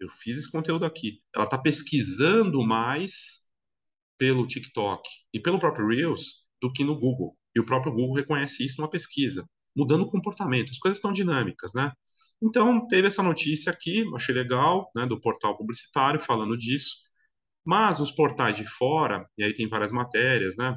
eu 0.00 0.08
fiz 0.08 0.38
esse 0.38 0.50
conteúdo 0.50 0.84
aqui, 0.84 1.22
ela 1.34 1.44
está 1.44 1.58
pesquisando 1.58 2.62
mais 2.66 3.50
pelo 4.18 4.46
TikTok 4.46 5.02
e 5.32 5.40
pelo 5.40 5.58
próprio 5.58 5.88
Reels 5.88 6.46
do 6.60 6.72
que 6.72 6.84
no 6.84 6.98
Google. 6.98 7.36
E 7.54 7.60
o 7.60 7.64
próprio 7.66 7.92
Google 7.92 8.16
reconhece 8.16 8.64
isso 8.64 8.76
numa 8.78 8.90
pesquisa 8.90 9.46
mudando 9.76 10.02
o 10.02 10.10
comportamento. 10.10 10.70
As 10.70 10.78
coisas 10.78 10.98
estão 10.98 11.12
dinâmicas, 11.12 11.72
né? 11.74 11.92
Então, 12.42 12.86
teve 12.88 13.06
essa 13.06 13.22
notícia 13.22 13.70
aqui, 13.70 14.02
achei 14.14 14.34
legal, 14.34 14.90
né, 14.94 15.06
do 15.06 15.20
portal 15.20 15.56
publicitário 15.56 16.18
falando 16.18 16.56
disso. 16.56 16.96
Mas 17.64 18.00
os 18.00 18.10
portais 18.10 18.56
de 18.56 18.64
fora, 18.66 19.28
e 19.36 19.44
aí 19.44 19.52
tem 19.52 19.68
várias 19.68 19.92
matérias, 19.92 20.56
né, 20.56 20.76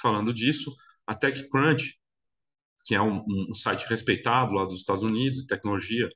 falando 0.00 0.32
disso, 0.32 0.74
a 1.06 1.14
TechCrunch, 1.14 1.98
que 2.86 2.94
é 2.94 3.02
um, 3.02 3.22
um 3.50 3.54
site 3.54 3.86
respeitado 3.88 4.52
lá 4.54 4.64
dos 4.64 4.78
Estados 4.78 5.04
Unidos 5.04 5.40
de 5.40 5.46
tecnologia, 5.46 6.08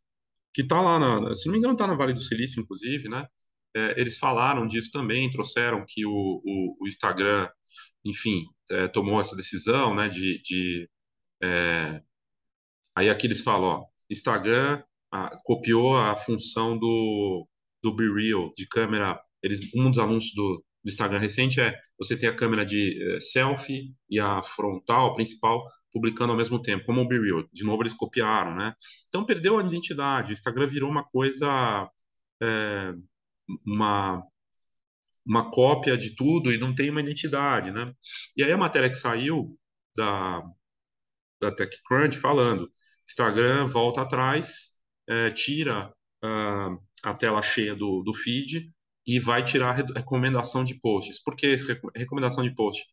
que 0.55 0.63
está 0.63 0.81
lá, 0.81 0.99
na, 0.99 1.35
se 1.35 1.47
não 1.47 1.53
me 1.53 1.59
engano, 1.59 1.75
está 1.75 1.87
na 1.87 1.95
Vale 1.95 2.15
do 2.15 2.21
Silício, 2.21 2.61
inclusive, 2.63 3.09
né, 3.09 3.27
é, 3.77 4.01
eles 4.01 4.19
falaram 4.19 4.67
disso 4.67 4.91
também, 4.91 5.31
trouxeram 5.31 5.85
que 5.87 6.07
o, 6.07 6.11
o, 6.11 6.77
o 6.81 6.89
Instagram, 6.89 7.49
enfim, 8.05 8.47
é, 8.71 8.89
tomou 8.89 9.21
essa 9.21 9.37
decisão, 9.37 9.95
né, 9.95 10.09
de, 10.09 10.41
de 10.43 10.89
é, 11.43 12.03
aí 12.97 13.11
aqui 13.11 13.27
eles 13.27 13.43
falam, 13.43 13.69
ó, 13.69 13.85
Instagram 14.11 14.83
a, 15.13 15.31
copiou 15.45 15.97
a 15.97 16.17
função 16.17 16.77
do, 16.79 17.47
do 17.83 17.95
Be 17.95 18.05
Real, 18.13 18.51
de 18.57 18.67
câmera, 18.67 19.21
eles, 19.43 19.61
um 19.75 19.91
dos 19.91 19.99
anúncios 19.99 20.35
do, 20.35 20.65
do 20.85 20.89
Instagram 20.89 21.19
recente 21.19 21.61
é 21.61 21.75
você 21.99 22.17
ter 22.17 22.29
a 22.29 22.35
câmera 22.35 22.65
de 22.65 23.17
uh, 23.17 23.21
selfie 23.21 23.95
e 24.09 24.19
a 24.19 24.43
frontal, 24.43 25.07
a 25.07 25.15
principal, 25.15 25.63
publicando 25.93 26.33
ao 26.33 26.39
mesmo 26.39 26.61
tempo, 26.61 26.87
como 26.87 27.03
o 27.03 27.09
Be 27.09 27.19
Real. 27.19 27.45
De 27.53 27.65
novo, 27.65 27.83
eles 27.83 27.95
copiaram, 27.95 28.55
né? 28.55 28.75
Então, 29.09 29.25
perdeu 29.25 29.59
a 29.59 29.63
identidade. 29.63 30.33
O 30.33 30.35
Instagram 30.35 30.67
virou 30.67 30.91
uma 30.91 31.05
coisa, 31.05 31.91
é, 32.43 32.93
uma, 33.67 34.23
uma 35.25 35.51
cópia 35.51 35.97
de 35.97 36.15
tudo 36.15 36.53
e 36.53 36.59
não 36.59 36.75
tem 36.75 36.91
uma 36.91 37.01
identidade, 37.01 37.71
né? 37.71 37.93
E 38.37 38.43
aí 38.45 38.53
a 38.53 38.59
matéria 38.59 38.89
que 38.89 38.97
saiu 38.97 39.59
da, 39.97 40.43
da 41.41 41.51
TechCrunch 41.55 42.19
falando, 42.19 42.71
Instagram 43.09 43.67
volta 43.67 44.03
atrás, 44.03 44.79
é, 45.09 45.31
tira 45.31 45.93
uh, 46.25 46.79
a 47.03 47.15
tela 47.15 47.41
cheia 47.41 47.75
do, 47.75 48.03
do 48.03 48.13
feed 48.13 48.71
e 49.07 49.21
vai 49.21 49.45
tirar 49.45 49.73
recomendação 49.73 50.65
de 50.65 50.79
posts. 50.81 51.23
Por 51.23 51.37
que 51.37 51.47
essa 51.47 51.79
recomendação 51.95 52.43
de 52.43 52.55
post? 52.55 52.85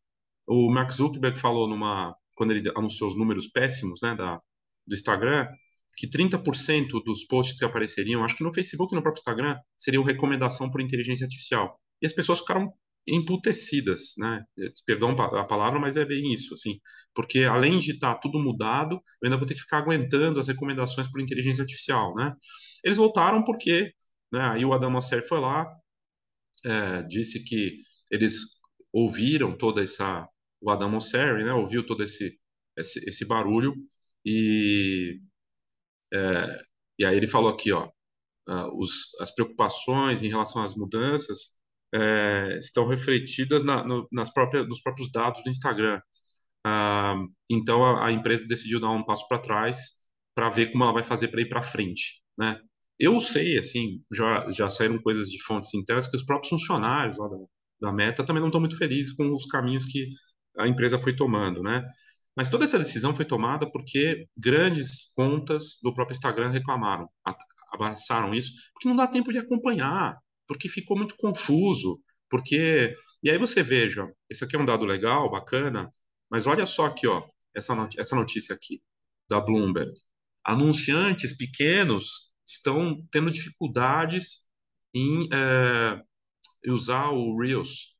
O 0.48 0.72
Mark 0.72 0.92
Zuckerberg 0.92 1.40
falou 1.40 1.68
numa 1.68 2.16
quando 2.36 2.52
ele 2.52 2.72
anunciou 2.76 3.10
os 3.10 3.18
números 3.18 3.48
péssimos, 3.48 4.00
né, 4.02 4.16
da, 4.16 4.40
do 4.88 4.94
Instagram, 4.94 5.48
que 5.96 6.08
30% 6.08 7.04
dos 7.06 7.24
posts 7.26 7.60
que 7.60 7.66
apareceriam, 7.66 8.24
acho 8.24 8.36
que 8.36 8.44
no 8.44 8.54
Facebook 8.54 8.94
e 8.94 8.96
no 8.96 9.04
próprio 9.04 9.20
Instagram, 9.20 9.58
seriam 9.78 10.04
recomendação 10.04 10.70
por 10.72 10.82
inteligência 10.82 11.26
artificial. 11.26 11.80
E 12.02 12.06
as 12.06 12.14
pessoas 12.14 12.40
ficaram 12.40 12.74
emputecidas, 13.08 14.14
né? 14.18 14.44
Perdão 14.86 15.12
a 15.12 15.44
palavra, 15.46 15.80
mas 15.80 15.98
é 15.98 16.06
bem 16.06 16.34
isso, 16.34 16.54
assim, 16.54 16.80
porque 17.14 17.44
além 17.44 17.80
de 17.80 17.92
estar 17.92 18.16
tá 18.16 18.20
tudo 18.20 18.40
mudado, 18.40 18.96
eu 18.96 19.26
ainda 19.26 19.38
vou 19.38 19.46
ter 19.46 19.54
que 19.56 19.62
ficar 19.62 19.80
aguentando 19.80 20.40
as 20.40 20.48
recomendações 20.48 21.10
por 21.12 21.22
inteligência 21.22 21.62
artificial, 21.62 22.14
né? 22.16 22.34
Eles 22.84 22.98
voltaram 22.98 23.44
porque, 23.44 23.94
né? 24.32 24.42
Aí 24.52 24.66
o 24.66 24.74
Adam 24.74 24.92
Mosseri 24.92 25.22
foi 25.28 25.40
lá, 25.40 25.66
é, 26.66 27.04
disse 27.04 27.44
que 27.44 27.78
eles 28.12 28.62
ouviram 28.92 29.58
toda 29.58 29.82
essa 29.84 30.28
o 30.62 30.70
Adam 30.72 30.90
Mosseri, 30.92 31.44
né? 31.44 31.54
Ouviu 31.54 31.86
todo 31.86 32.04
esse 32.04 32.40
esse, 32.78 33.00
esse 33.08 33.26
barulho 33.26 33.74
e 34.26 35.20
é, 36.14 36.62
e 37.00 37.06
aí 37.06 37.18
ele 37.18 37.28
falou 37.28 37.52
aqui, 37.52 37.72
ó, 37.72 37.90
uh, 38.50 38.80
os, 38.80 39.14
as 39.20 39.34
preocupações 39.34 40.24
em 40.24 40.30
relação 40.30 40.64
às 40.64 40.76
mudanças 40.76 41.60
é, 41.94 42.58
estão 42.60 42.88
refletidas 42.88 43.64
na, 43.64 43.84
no, 43.84 44.08
nas 44.12 44.34
próprias, 44.34 44.68
nos 44.68 44.82
próprios 44.82 45.12
dados 45.12 45.44
do 45.44 45.50
Instagram. 45.50 46.02
Uh, 46.66 47.28
então 47.50 47.84
a, 47.86 48.08
a, 48.08 48.12
empresa 48.12 48.48
decidiu 48.48 48.80
dar 48.80 48.90
um 48.90 49.04
passo 49.04 49.28
para 49.28 49.38
trás 49.38 50.08
para 50.34 50.50
ver 50.50 50.72
como 50.72 50.84
ela 50.84 50.94
vai 50.94 51.04
fazer 51.04 51.28
para 51.28 51.42
ir 51.42 51.50
para 51.50 51.62
frente, 51.62 52.24
né? 52.38 52.60
Eu 53.00 53.20
sei, 53.20 53.58
assim, 53.58 54.02
já, 54.14 54.50
já 54.50 54.70
saíram 54.70 54.98
coisas 55.02 55.28
de 55.30 55.42
fontes 55.44 55.74
internas 55.74 56.08
que 56.08 56.16
os 56.16 56.24
próprios 56.24 56.50
funcionários 56.50 57.18
lá 57.18 57.28
da, 57.28 57.38
da 57.82 57.92
Meta 57.92 58.24
também 58.24 58.40
não 58.40 58.48
estão 58.48 58.62
muito 58.62 58.78
felizes 58.78 59.14
com 59.14 59.34
os 59.36 59.46
caminhos 59.46 59.86
que 59.86 60.10
a 60.58 60.68
empresa 60.68 60.98
foi 60.98 61.16
tomando, 61.16 61.62
né? 61.62 61.84
Mas 62.36 62.50
toda 62.50 62.64
essa 62.64 62.80
decisão 62.80 63.16
foi 63.16 63.26
tomada 63.26 63.70
porque 63.72 64.28
grandes 64.38 65.12
contas 65.16 65.80
do 65.84 65.94
próprio 65.94 66.16
Instagram 66.16 66.50
reclamaram, 66.50 67.08
abraçaram 67.72 68.34
isso, 68.34 68.54
porque 68.74 68.88
não 68.88 68.96
dá 68.96 69.08
tempo 69.08 69.32
de 69.32 69.40
acompanhar, 69.40 70.18
porque 70.48 70.70
ficou 70.70 70.98
muito 70.98 71.16
confuso, 71.18 72.02
porque 72.30 72.94
e 73.22 73.30
aí 73.30 73.38
você 73.38 73.64
veja, 73.64 74.08
esse 74.30 74.44
aqui 74.44 74.56
é 74.56 74.60
um 74.60 74.66
dado 74.66 74.86
legal, 74.86 75.30
bacana, 75.30 75.90
mas 76.30 76.48
olha 76.48 76.66
só 76.66 76.86
aqui, 76.88 77.08
ó, 77.08 77.24
essa 77.56 77.76
not 77.76 78.00
essa 78.00 78.16
notícia 78.16 78.56
aqui 78.56 78.82
da 79.30 79.40
Bloomberg. 79.40 79.94
Anunciantes 80.44 81.36
pequenos 81.38 82.34
estão 82.46 83.06
tendo 83.12 83.32
dificuldades 83.32 84.48
em 84.94 85.28
é, 85.34 86.02
usar 86.68 87.10
o 87.10 87.38
Reels 87.40 87.94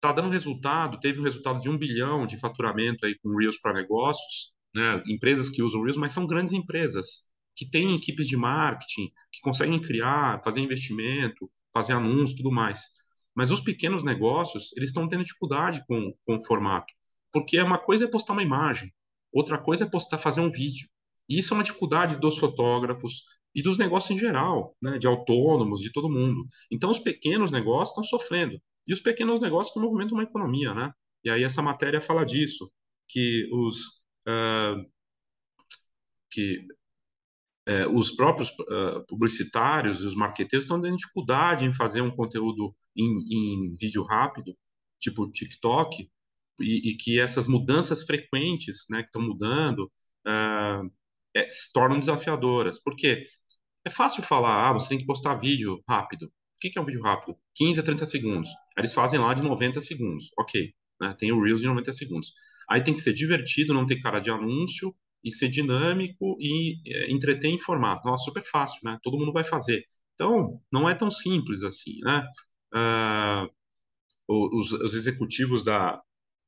está 0.00 0.12
dando 0.12 0.30
resultado, 0.30 0.98
teve 0.98 1.20
um 1.20 1.24
resultado 1.24 1.60
de 1.60 1.68
um 1.68 1.76
bilhão 1.76 2.26
de 2.26 2.38
faturamento 2.38 3.04
aí 3.04 3.14
com 3.18 3.36
Reels 3.36 3.60
para 3.60 3.74
negócios, 3.74 4.52
né? 4.74 5.02
empresas 5.06 5.50
que 5.50 5.62
usam 5.62 5.82
Reels, 5.82 5.98
mas 5.98 6.12
são 6.12 6.26
grandes 6.26 6.54
empresas 6.54 7.28
que 7.54 7.70
têm 7.70 7.94
equipes 7.94 8.26
de 8.26 8.36
marketing, 8.36 9.12
que 9.30 9.40
conseguem 9.42 9.80
criar, 9.80 10.40
fazer 10.42 10.60
investimento, 10.60 11.50
fazer 11.72 11.92
anúncios, 11.92 12.34
tudo 12.34 12.50
mais. 12.52 13.00
Mas 13.34 13.50
os 13.50 13.60
pequenos 13.60 14.02
negócios, 14.04 14.72
eles 14.76 14.90
estão 14.90 15.08
tendo 15.08 15.24
dificuldade 15.24 15.84
com, 15.86 16.12
com 16.24 16.36
o 16.36 16.44
formato, 16.44 16.92
porque 17.32 17.60
uma 17.60 17.78
coisa 17.78 18.04
é 18.04 18.08
postar 18.08 18.32
uma 18.32 18.42
imagem, 18.42 18.92
outra 19.32 19.58
coisa 19.58 19.84
é 19.84 19.88
postar, 19.88 20.18
fazer 20.18 20.40
um 20.40 20.50
vídeo. 20.50 20.88
E 21.28 21.38
isso 21.38 21.54
é 21.54 21.56
uma 21.56 21.62
dificuldade 21.62 22.16
dos 22.16 22.38
fotógrafos 22.38 23.22
e 23.54 23.62
dos 23.62 23.78
negócios 23.78 24.10
em 24.10 24.18
geral, 24.18 24.76
né, 24.82 24.98
de 24.98 25.06
autônomos, 25.06 25.80
de 25.80 25.92
todo 25.92 26.10
mundo. 26.10 26.44
Então, 26.70 26.90
os 26.90 26.98
pequenos 26.98 27.50
negócios 27.50 27.90
estão 27.90 28.02
sofrendo. 28.02 28.60
E 28.88 28.92
os 28.92 29.00
pequenos 29.00 29.38
negócios 29.40 29.72
que 29.72 29.80
movimentam 29.80 30.16
uma 30.16 30.24
economia, 30.24 30.74
né? 30.74 30.92
E 31.22 31.30
aí 31.30 31.44
essa 31.44 31.62
matéria 31.62 32.00
fala 32.00 32.24
disso, 32.24 32.70
que 33.08 33.48
os 33.52 34.02
uh, 34.26 34.84
que 36.30 36.66
uh, 37.68 37.88
os 37.94 38.12
próprios 38.12 38.50
uh, 38.50 39.04
publicitários 39.06 40.02
e 40.02 40.06
os 40.06 40.16
marqueteiros 40.16 40.64
estão 40.64 40.80
tendo 40.80 40.96
dificuldade 40.96 41.64
em 41.64 41.72
fazer 41.72 42.00
um 42.00 42.10
conteúdo 42.10 42.74
em, 42.96 43.08
em 43.30 43.74
vídeo 43.76 44.02
rápido, 44.04 44.56
tipo 44.98 45.30
TikTok, 45.30 46.10
e, 46.60 46.90
e, 46.90 46.96
que 46.96 47.18
essas 47.18 47.46
mudanças 47.46 48.02
frequentes, 48.02 48.86
né, 48.90 49.02
que 49.02 49.08
estão 49.08 49.22
mudando, 49.22 49.90
é, 51.34 51.48
se 51.50 51.72
tornam 51.72 51.98
desafiadoras. 51.98 52.82
Porque 52.82 53.24
é 53.84 53.90
fácil 53.90 54.22
falar, 54.22 54.68
ah, 54.68 54.72
você 54.74 54.90
tem 54.90 54.98
que 54.98 55.06
postar 55.06 55.36
vídeo 55.36 55.82
rápido 55.88 56.30
que, 56.60 56.68
que 56.68 56.78
é 56.78 56.82
um 56.82 56.84
vídeo 56.84 57.02
rápido? 57.02 57.36
15 57.56 57.80
a 57.80 57.82
30 57.82 58.06
segundos. 58.06 58.50
Eles 58.76 58.92
fazem 58.92 59.18
lá 59.18 59.32
de 59.32 59.42
90 59.42 59.80
segundos. 59.80 60.30
Ok. 60.38 60.72
Né? 61.00 61.14
Tem 61.18 61.32
o 61.32 61.42
Reels 61.42 61.62
de 61.62 61.66
90 61.66 61.92
segundos. 61.92 62.32
Aí 62.68 62.84
tem 62.84 62.94
que 62.94 63.00
ser 63.00 63.14
divertido, 63.14 63.74
não 63.74 63.86
ter 63.86 64.00
cara 64.00 64.20
de 64.20 64.30
anúncio, 64.30 64.94
e 65.22 65.32
ser 65.32 65.48
dinâmico 65.48 66.36
e 66.40 66.80
é, 66.86 67.10
entreter 67.10 67.50
em 67.50 67.58
formato. 67.58 68.06
Nossa, 68.08 68.24
super 68.24 68.44
fácil, 68.44 68.80
né? 68.84 68.98
Todo 69.02 69.18
mundo 69.18 69.32
vai 69.32 69.44
fazer. 69.44 69.84
Então, 70.14 70.60
não 70.72 70.88
é 70.88 70.94
tão 70.94 71.10
simples 71.10 71.62
assim, 71.62 71.98
né? 72.02 72.26
Uh, 72.74 73.50
os, 74.28 74.72
os, 74.72 74.94
executivos 74.94 75.64
da, 75.64 76.00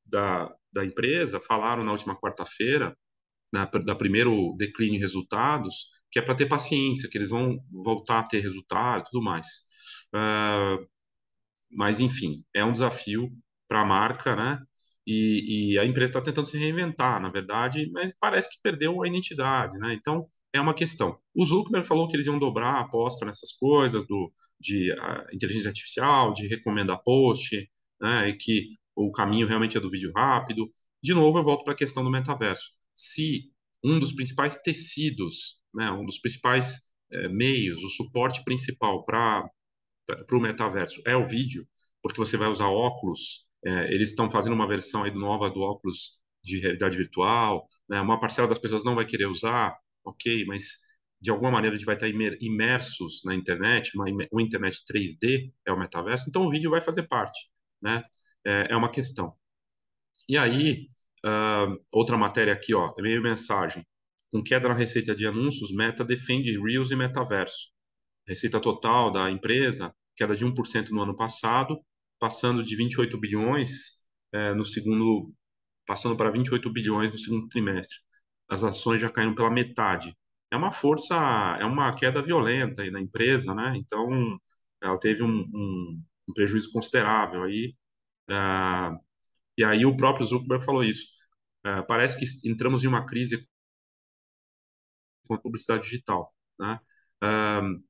da, 0.05 0.53
da, 0.71 0.85
empresa 0.85 1.39
falaram 1.41 1.83
na 1.83 1.91
última 1.91 2.17
quarta-feira, 2.17 2.95
da 3.51 3.95
primeiro 3.95 4.55
declínio 4.57 4.93
de 4.93 4.99
resultados, 4.99 5.87
que 6.09 6.17
é 6.17 6.21
para 6.21 6.35
ter 6.35 6.47
paciência, 6.47 7.09
que 7.09 7.17
eles 7.17 7.29
vão 7.29 7.57
voltar 7.71 8.19
a 8.19 8.23
ter 8.23 8.39
resultado 8.39 9.01
e 9.01 9.11
tudo 9.11 9.23
mais. 9.23 9.47
Uh, 10.15 10.87
mas, 11.71 11.99
enfim, 11.99 12.43
é 12.53 12.63
um 12.63 12.71
desafio 12.71 13.29
para 13.67 13.81
a 13.81 13.85
marca, 13.85 14.35
né? 14.35 14.59
E, 15.05 15.73
e 15.73 15.79
a 15.79 15.85
empresa 15.85 16.11
está 16.11 16.21
tentando 16.21 16.47
se 16.47 16.57
reinventar, 16.57 17.21
na 17.21 17.29
verdade, 17.29 17.89
mas 17.91 18.15
parece 18.17 18.49
que 18.49 18.61
perdeu 18.61 19.03
a 19.03 19.07
identidade, 19.07 19.77
né? 19.77 19.93
Então, 19.93 20.27
é 20.53 20.61
uma 20.61 20.73
questão. 20.73 21.17
O 21.35 21.45
Zuckerberg 21.45 21.85
falou 21.87 22.07
que 22.07 22.15
eles 22.15 22.27
iam 22.27 22.39
dobrar 22.39 22.75
a 22.75 22.79
aposta 22.81 23.25
nessas 23.25 23.51
coisas 23.51 24.05
do, 24.07 24.31
de 24.59 24.91
uh, 24.93 25.35
inteligência 25.35 25.69
artificial, 25.69 26.31
de 26.33 26.47
recomendar 26.47 27.01
post, 27.03 27.69
né? 27.99 28.29
E 28.29 28.37
que 28.37 28.77
o 28.95 29.11
caminho 29.11 29.47
realmente 29.47 29.77
é 29.77 29.79
do 29.81 29.89
vídeo 29.89 30.11
rápido. 30.15 30.69
De 31.01 31.13
novo, 31.13 31.37
eu 31.39 31.43
volto 31.43 31.63
para 31.63 31.73
a 31.73 31.77
questão 31.77 32.03
do 32.03 32.11
metaverso. 32.11 32.71
Se 32.95 33.51
um 33.83 33.99
dos 33.99 34.13
principais 34.13 34.55
tecidos, 34.57 35.59
né, 35.73 35.91
um 35.91 36.05
dos 36.05 36.19
principais 36.19 36.93
é, 37.11 37.27
meios, 37.27 37.83
o 37.83 37.89
suporte 37.89 38.43
principal 38.43 39.03
para 39.03 39.49
o 40.31 40.39
metaverso 40.39 41.01
é 41.05 41.15
o 41.15 41.27
vídeo, 41.27 41.67
porque 42.01 42.19
você 42.19 42.37
vai 42.37 42.47
usar 42.47 42.67
óculos. 42.67 43.47
É, 43.65 43.93
eles 43.93 44.09
estão 44.09 44.29
fazendo 44.29 44.53
uma 44.53 44.67
versão 44.67 45.05
nova 45.15 45.49
do 45.49 45.61
óculos 45.61 46.21
de 46.43 46.59
realidade 46.59 46.97
virtual. 46.97 47.67
Né? 47.89 48.01
Uma 48.01 48.19
parcela 48.19 48.47
das 48.47 48.59
pessoas 48.59 48.83
não 48.83 48.95
vai 48.95 49.05
querer 49.05 49.25
usar, 49.27 49.75
ok, 50.05 50.45
mas 50.45 50.79
de 51.21 51.31
alguma 51.31 51.51
maneira 51.51 51.75
a 51.75 51.79
gente 51.79 51.85
vai 51.85 51.95
estar 51.95 52.07
imersos 52.07 53.21
na 53.23 53.33
internet, 53.33 53.91
uma, 53.95 54.05
uma 54.31 54.41
internet 54.41 54.83
3D 54.91 55.51
é 55.65 55.71
o 55.71 55.79
metaverso, 55.79 56.25
então 56.27 56.45
o 56.45 56.49
vídeo 56.49 56.69
vai 56.69 56.81
fazer 56.81 57.03
parte, 57.03 57.49
né? 57.81 58.01
É, 58.45 58.67
é 58.71 58.75
uma 58.75 58.91
questão. 58.91 59.33
E 60.27 60.37
aí, 60.37 60.87
uh, 61.25 61.81
outra 61.91 62.17
matéria 62.17 62.51
aqui, 62.53 62.73
ó, 62.73 62.93
meio 62.97 63.21
mensagem. 63.21 63.85
Com 64.31 64.43
queda 64.43 64.67
na 64.67 64.73
receita 64.73 65.15
de 65.15 65.25
anúncios, 65.25 65.73
Meta 65.73 66.03
defende 66.03 66.59
Reels 66.59 66.91
e 66.91 66.95
metaverso 66.95 67.73
receita 68.27 68.59
total 68.59 69.11
da 69.11 69.29
empresa, 69.29 69.93
queda 70.15 70.35
de 70.35 70.45
1% 70.45 70.89
no 70.91 71.01
ano 71.01 71.15
passado, 71.15 71.79
passando 72.23 72.63
de 72.63 72.73
28 72.77 73.17
bilhões 73.17 74.07
é, 74.31 74.53
no 74.53 74.63
segundo, 74.63 75.33
passando 75.85 76.15
para 76.15 76.31
28 76.31 76.69
bilhões 76.71 77.11
no 77.11 77.17
segundo 77.17 77.49
trimestre. 77.49 77.97
As 78.47 78.63
ações 78.63 79.01
já 79.01 79.09
caíram 79.09 79.35
pela 79.35 79.51
metade. 79.51 80.15
É 80.49 80.55
uma 80.55 80.71
força, 80.71 81.15
é 81.59 81.65
uma 81.65 81.93
queda 81.93 82.21
violenta 82.21 82.81
aí 82.81 82.89
na 82.89 83.01
empresa, 83.01 83.53
né? 83.53 83.73
Então, 83.75 84.39
ela 84.81 84.97
teve 84.97 85.21
um, 85.21 85.41
um, 85.53 86.01
um 86.29 86.33
prejuízo 86.33 86.71
considerável 86.71 87.43
aí. 87.43 87.75
Uh, 88.29 88.97
e 89.57 89.65
aí 89.65 89.85
o 89.85 89.97
próprio 89.97 90.25
Zuckerberg 90.25 90.63
falou 90.63 90.83
isso. 90.83 91.05
Uh, 91.67 91.85
parece 91.85 92.17
que 92.17 92.49
entramos 92.49 92.85
em 92.85 92.87
uma 92.87 93.05
crise 93.05 93.45
com 95.27 95.33
a 95.33 95.41
publicidade 95.41 95.83
digital. 95.83 96.33
Né? 96.57 96.79
Uh, 97.21 97.83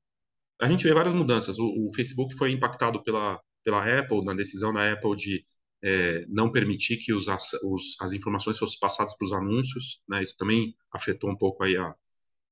a 0.60 0.68
gente 0.68 0.86
vê 0.86 0.94
várias 0.94 1.14
mudanças. 1.14 1.60
O, 1.60 1.86
o, 1.86 1.94
Facebook 1.94 2.36
foi 2.36 2.52
impactado 2.52 3.04
pela, 3.04 3.40
pela 3.64 4.00
Apple, 4.00 4.24
na 4.24 4.34
decisão 4.34 4.74
da 4.74 4.92
Apple 4.92 5.16
de 5.16 5.46
é, 5.84 6.26
não 6.30 6.52
permitir 6.52 6.98
que 6.98 7.14
os, 7.14 7.28
os, 7.64 7.98
as 8.02 8.14
informações 8.14 8.58
fossem 8.58 8.80
passadas 8.80 9.16
para 9.18 9.26
os 9.26 9.34
anúncios. 9.34 10.02
Né? 10.08 10.22
Isso 10.22 10.36
também 10.38 10.76
afetou 10.92 11.30
um 11.30 11.38
pouco 11.38 11.64
aí 11.64 11.76
a, 11.78 11.94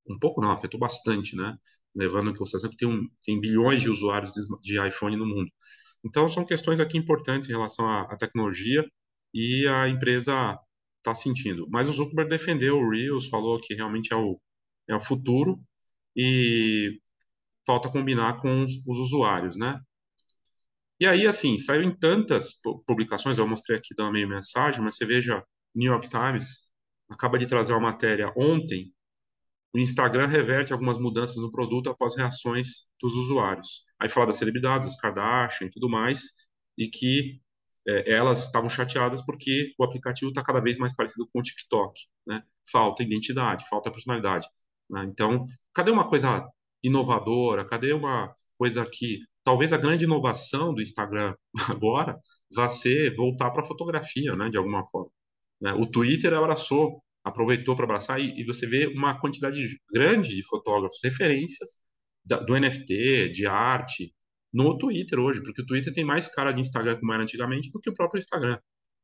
um 0.08 0.20
pouco 0.20 0.41
não, 0.41 0.51
afetou 0.51 0.80
bastante, 0.80 1.36
né? 1.36 1.58
Levando 1.96 2.30
em 2.32 2.36
consideração 2.36 2.70
que 2.70 2.77
tem, 2.77 2.88
um, 2.88 3.08
tem 3.24 3.39
bilhões 3.39 3.82
de 3.82 3.89
usuários 3.89 4.32
de, 4.32 4.41
de 4.62 4.88
iPhone 4.88 5.15
no 5.18 5.25
mundo. 5.25 5.51
Então, 6.03 6.27
são 6.27 6.46
questões 6.46 6.80
aqui 6.80 6.98
importantes 6.98 7.50
em 7.50 7.51
relação 7.51 7.88
à, 7.88 8.01
à 8.03 8.18
tecnologia 8.18 8.86
e 9.34 9.68
a 9.68 9.88
empresa 9.89 10.58
está 10.98 11.13
sentindo. 11.15 11.68
Mas 11.70 11.89
o 11.89 11.94
Zuckerberg 11.94 12.30
defendeu 12.30 12.77
o 12.77 12.89
Reels, 12.89 13.27
falou 13.27 13.60
que 13.60 13.74
realmente 13.75 14.13
é 14.13 14.15
o, 14.15 14.39
é 14.88 14.96
o 14.96 15.00
futuro 15.00 15.60
e 16.15 17.00
falta 17.65 17.89
combinar 17.89 18.38
com 18.38 18.63
os, 18.63 18.74
os 18.88 18.98
usuários, 19.00 19.58
né? 19.58 19.80
E 21.01 21.08
aí, 21.08 21.25
assim, 21.25 21.58
saiu 21.58 21.81
em 21.81 21.98
tantas 21.98 22.53
publicações, 22.86 23.39
eu 23.39 23.48
mostrei 23.48 23.79
aqui 23.79 23.96
da 23.96 24.12
meio 24.12 24.29
mensagem, 24.29 24.81
mas 24.84 24.98
você 24.98 25.05
veja, 25.05 25.43
New 25.74 25.91
York 25.91 26.08
Times 26.08 26.70
acaba 27.10 27.39
de 27.39 27.48
trazer 27.48 27.74
uma 27.74 27.81
matéria 27.81 28.31
ontem 28.38 28.93
o 29.74 29.79
Instagram 29.79 30.27
reverte 30.27 30.74
algumas 30.74 31.00
mudanças 31.00 31.38
no 31.38 31.51
produto 31.51 31.89
após 31.89 32.15
reações 32.15 32.91
dos 33.01 33.15
usuários. 33.15 33.84
Aí 34.00 34.10
fala 34.10 34.27
das 34.27 34.36
celebridades, 34.36 34.96
Kardashian 34.96 35.67
e 35.67 35.72
tudo 35.72 35.89
mais, 35.89 36.48
e 36.77 36.88
que 36.88 37.41
é, 37.88 38.13
elas 38.13 38.46
estavam 38.46 38.70
chateadas 38.70 39.24
porque 39.25 39.74
o 39.79 39.84
aplicativo 39.84 40.29
está 40.29 40.43
cada 40.43 40.60
vez 40.60 40.77
mais 40.77 40.93
parecido 40.96 41.27
com 41.34 41.39
o 41.39 41.41
TikTok, 41.41 42.00
né? 42.27 42.43
Falta 42.70 43.01
identidade, 43.01 43.67
falta 43.67 43.89
personalidade. 43.89 44.48
Né? 44.89 45.05
Então, 45.05 45.46
cadê 45.74 45.89
uma 45.89 46.05
coisa 46.05 46.48
inovadora? 46.84 47.65
Cadê 47.65 47.91
uma 47.93 48.31
coisa 48.58 48.86
que 48.86 49.20
talvez 49.44 49.74
a 49.74 49.78
grande 49.78 50.06
inovação 50.06 50.74
do 50.74 50.82
Instagram 50.82 51.36
agora 51.70 52.18
vá 52.54 52.70
ser 52.70 53.16
voltar 53.16 53.52
para 53.52 53.62
a 53.62 53.66
fotografia, 53.66 54.36
né? 54.36 54.50
De 54.50 54.58
alguma 54.58 54.86
forma. 54.86 55.12
Né? 55.62 55.74
O 55.74 55.86
Twitter 55.86 56.34
abraçou 56.34 57.02
aproveitou 57.24 57.76
para 57.76 57.86
abraçar 57.86 58.20
e, 58.20 58.44
você 58.44 58.66
vê 58.68 58.88
uma 58.88 59.20
quantidade 59.20 59.80
grande 59.92 60.36
de 60.36 60.44
fotógrafos, 60.44 61.00
referências 61.04 61.84
do 62.26 62.56
NFT, 62.60 63.30
de 63.30 63.48
arte, 63.48 64.14
no 64.54 64.78
Twitter 64.78 65.20
hoje, 65.20 65.42
porque 65.42 65.62
o 65.62 65.66
Twitter 65.66 65.94
tem 65.94 66.04
mais 66.04 66.28
cara 66.28 66.52
de 66.52 66.60
Instagram 66.60 67.00
como 67.00 67.14
era 67.14 67.24
antigamente 67.24 67.72
do 67.72 67.80
que 67.80 67.90
o 67.90 67.94
próprio 67.94 68.20
Instagram. 68.20 68.60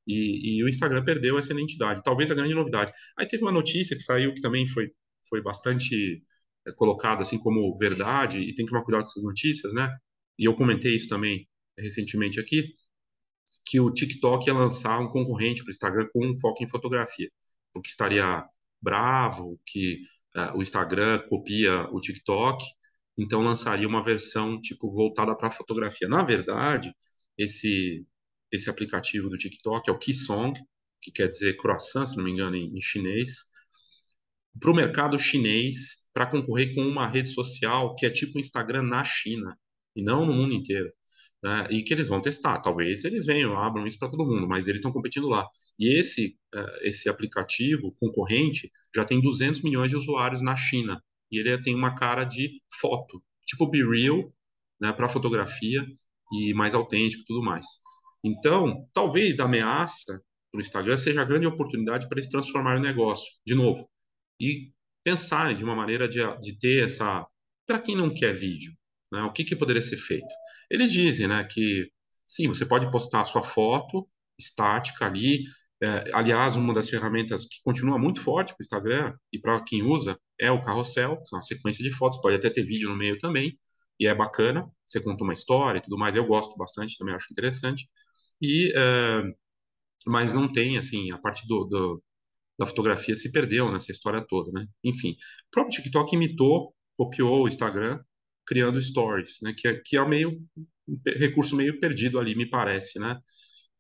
E, 0.05 0.59
e 0.59 0.63
o 0.63 0.69
Instagram 0.69 1.03
perdeu 1.03 1.37
essa 1.37 1.53
identidade, 1.53 2.01
talvez 2.03 2.31
a 2.31 2.35
grande 2.35 2.53
novidade. 2.53 2.91
Aí 3.17 3.27
teve 3.27 3.43
uma 3.43 3.51
notícia 3.51 3.95
que 3.95 4.03
saiu 4.03 4.33
que 4.33 4.41
também 4.41 4.65
foi, 4.67 4.89
foi 5.29 5.41
bastante 5.41 6.21
é, 6.67 6.71
colocada 6.73 7.21
assim 7.21 7.39
como 7.39 7.75
verdade, 7.77 8.39
e 8.39 8.53
tem 8.55 8.65
que 8.65 8.71
tomar 8.71 8.83
cuidado 8.83 9.03
com 9.03 9.09
essas 9.09 9.23
notícias, 9.23 9.73
né? 9.73 9.89
E 10.37 10.45
eu 10.45 10.55
comentei 10.55 10.95
isso 10.95 11.07
também 11.07 11.47
recentemente 11.77 12.39
aqui, 12.39 12.73
que 13.65 13.79
o 13.79 13.91
TikTok 13.91 14.47
ia 14.47 14.53
lançar 14.53 14.99
um 14.99 15.09
concorrente 15.09 15.63
para 15.63 15.69
o 15.69 15.71
Instagram 15.71 16.07
com 16.13 16.25
um 16.25 16.35
foco 16.35 16.63
em 16.63 16.67
fotografia 16.67 17.29
que 17.81 17.89
estaria 17.89 18.45
bravo, 18.81 19.59
que 19.65 20.01
uh, 20.35 20.57
o 20.57 20.61
Instagram 20.61 21.19
copia 21.27 21.87
o 21.91 21.99
TikTok, 21.99 22.63
então 23.17 23.41
lançaria 23.41 23.87
uma 23.87 24.03
versão 24.03 24.59
tipo 24.59 24.89
voltada 24.89 25.35
para 25.35 25.49
fotografia. 25.49 26.07
Na 26.07 26.23
verdade, 26.23 26.93
esse 27.37 28.05
esse 28.51 28.69
aplicativo 28.69 29.29
do 29.29 29.37
TikTok 29.37 29.89
é 29.89 29.93
o 29.93 29.99
Qisong, 29.99 30.53
que 31.01 31.11
quer 31.11 31.27
dizer 31.27 31.57
croissant, 31.57 32.05
se 32.05 32.15
não 32.15 32.23
me 32.23 32.31
engano, 32.31 32.55
em, 32.55 32.77
em 32.77 32.81
chinês, 32.81 33.51
para 34.57 34.71
o 34.71 34.75
mercado 34.75 35.19
chinês, 35.19 36.09
para 36.13 36.25
concorrer 36.25 36.73
com 36.73 36.81
uma 36.81 37.07
rede 37.07 37.27
social 37.29 37.93
que 37.95 38.05
é 38.05 38.09
tipo 38.09 38.37
o 38.37 38.39
Instagram 38.39 38.83
na 38.83 39.03
China, 39.03 39.57
e 39.97 40.03
não 40.03 40.25
no 40.25 40.33
mundo 40.33 40.53
inteiro 40.53 40.91
né, 41.43 41.67
e 41.69 41.83
que 41.83 41.93
eles 41.93 42.07
vão 42.07 42.21
testar. 42.21 42.59
Talvez 42.59 43.03
eles 43.05 43.25
venham, 43.25 43.57
abram 43.57 43.85
isso 43.85 43.99
para 43.99 44.09
todo 44.09 44.25
mundo, 44.25 44.47
mas 44.47 44.67
eles 44.67 44.79
estão 44.79 44.91
competindo 44.91 45.27
lá. 45.27 45.47
E 45.79 45.97
esse, 45.97 46.37
uh, 46.55 46.77
esse 46.81 47.09
aplicativo 47.09 47.95
concorrente 47.99 48.71
já 48.95 49.05
tem 49.05 49.21
200 49.21 49.61
milhões 49.61 49.89
de 49.89 49.95
usuários 49.95 50.41
na 50.41 50.55
China, 50.55 51.01
e 51.31 51.39
ele 51.39 51.59
tem 51.61 51.75
uma 51.75 51.95
cara 51.95 52.23
de 52.23 52.61
foto, 52.79 53.21
tipo 53.45 53.67
Be 53.69 53.83
Real, 53.83 54.33
né, 54.79 54.91
para 54.93 55.09
fotografia 55.09 55.85
e 56.33 56.53
mais 56.53 56.73
autêntico 56.73 57.23
e 57.23 57.25
tudo 57.25 57.43
mais. 57.43 57.65
Então, 58.23 58.87
talvez 58.93 59.37
da 59.37 59.45
ameaça 59.45 60.21
para 60.51 60.59
o 60.59 60.61
Instagram 60.61 60.97
seja 60.97 61.21
a 61.21 61.25
grande 61.25 61.47
oportunidade 61.47 62.07
para 62.07 62.17
eles 62.17 62.29
transformarem 62.29 62.79
o 62.79 62.83
negócio, 62.83 63.31
de 63.45 63.55
novo, 63.55 63.89
e 64.39 64.71
pensarem 65.03 65.55
de 65.55 65.63
uma 65.63 65.75
maneira 65.75 66.07
de, 66.07 66.19
de 66.41 66.57
ter 66.57 66.85
essa. 66.85 67.25
Para 67.65 67.79
quem 67.79 67.95
não 67.97 68.13
quer 68.13 68.33
vídeo, 68.33 68.71
né, 69.11 69.23
o 69.23 69.31
que, 69.31 69.43
que 69.43 69.55
poderia 69.55 69.81
ser 69.81 69.97
feito? 69.97 70.27
Eles 70.69 70.91
dizem, 70.91 71.27
né, 71.27 71.43
que 71.49 71.89
sim, 72.25 72.47
você 72.47 72.65
pode 72.65 72.89
postar 72.91 73.21
a 73.21 73.25
sua 73.25 73.43
foto 73.43 74.07
estática 74.37 75.05
ali. 75.05 75.43
É, 75.81 76.11
aliás, 76.13 76.55
uma 76.55 76.73
das 76.73 76.89
ferramentas 76.89 77.45
que 77.45 77.61
continua 77.63 77.97
muito 77.99 78.21
forte 78.21 78.49
para 78.49 78.61
o 78.61 78.65
Instagram 78.65 79.15
e 79.31 79.39
para 79.39 79.63
quem 79.63 79.83
usa 79.83 80.19
é 80.39 80.51
o 80.51 80.61
carrossel, 80.61 81.17
que 81.17 81.35
é 81.35 81.37
uma 81.37 81.43
sequência 81.43 81.83
de 81.83 81.91
fotos, 81.91 82.21
pode 82.21 82.35
até 82.35 82.49
ter 82.49 82.63
vídeo 82.63 82.89
no 82.89 82.95
meio 82.95 83.17
também, 83.19 83.57
e 83.99 84.07
é 84.07 84.13
bacana. 84.15 84.69
Você 84.85 84.99
conta 85.01 85.23
uma 85.23 85.33
história 85.33 85.79
e 85.79 85.81
tudo 85.81 85.97
mais, 85.97 86.15
eu 86.15 86.25
gosto 86.25 86.55
bastante, 86.57 86.97
também 86.97 87.15
acho 87.15 87.27
interessante. 87.31 87.89
E, 88.41 88.71
é, 88.75 89.23
mas 90.05 90.33
não 90.33 90.51
tem, 90.51 90.77
assim, 90.77 91.09
a 91.13 91.17
parte 91.17 91.47
do, 91.47 91.65
do, 91.65 92.03
da 92.59 92.65
fotografia 92.65 93.15
se 93.15 93.31
perdeu 93.31 93.71
nessa 93.71 93.91
história 93.91 94.25
toda, 94.27 94.51
né? 94.51 94.67
Enfim, 94.83 95.11
o 95.11 95.51
próprio 95.51 95.75
TikTok 95.75 96.15
imitou, 96.15 96.75
copiou 96.95 97.43
o 97.43 97.47
Instagram, 97.47 97.99
criando 98.47 98.79
stories, 98.81 99.39
né? 99.41 99.53
Que 99.55 99.67
é, 99.67 99.81
que 99.83 99.97
é 99.97 100.07
meio 100.07 100.31
um 100.87 100.99
recurso 101.05 101.55
meio 101.55 101.79
perdido 101.79 102.17
ali, 102.17 102.35
me 102.35 102.49
parece, 102.49 102.97
né? 102.97 103.19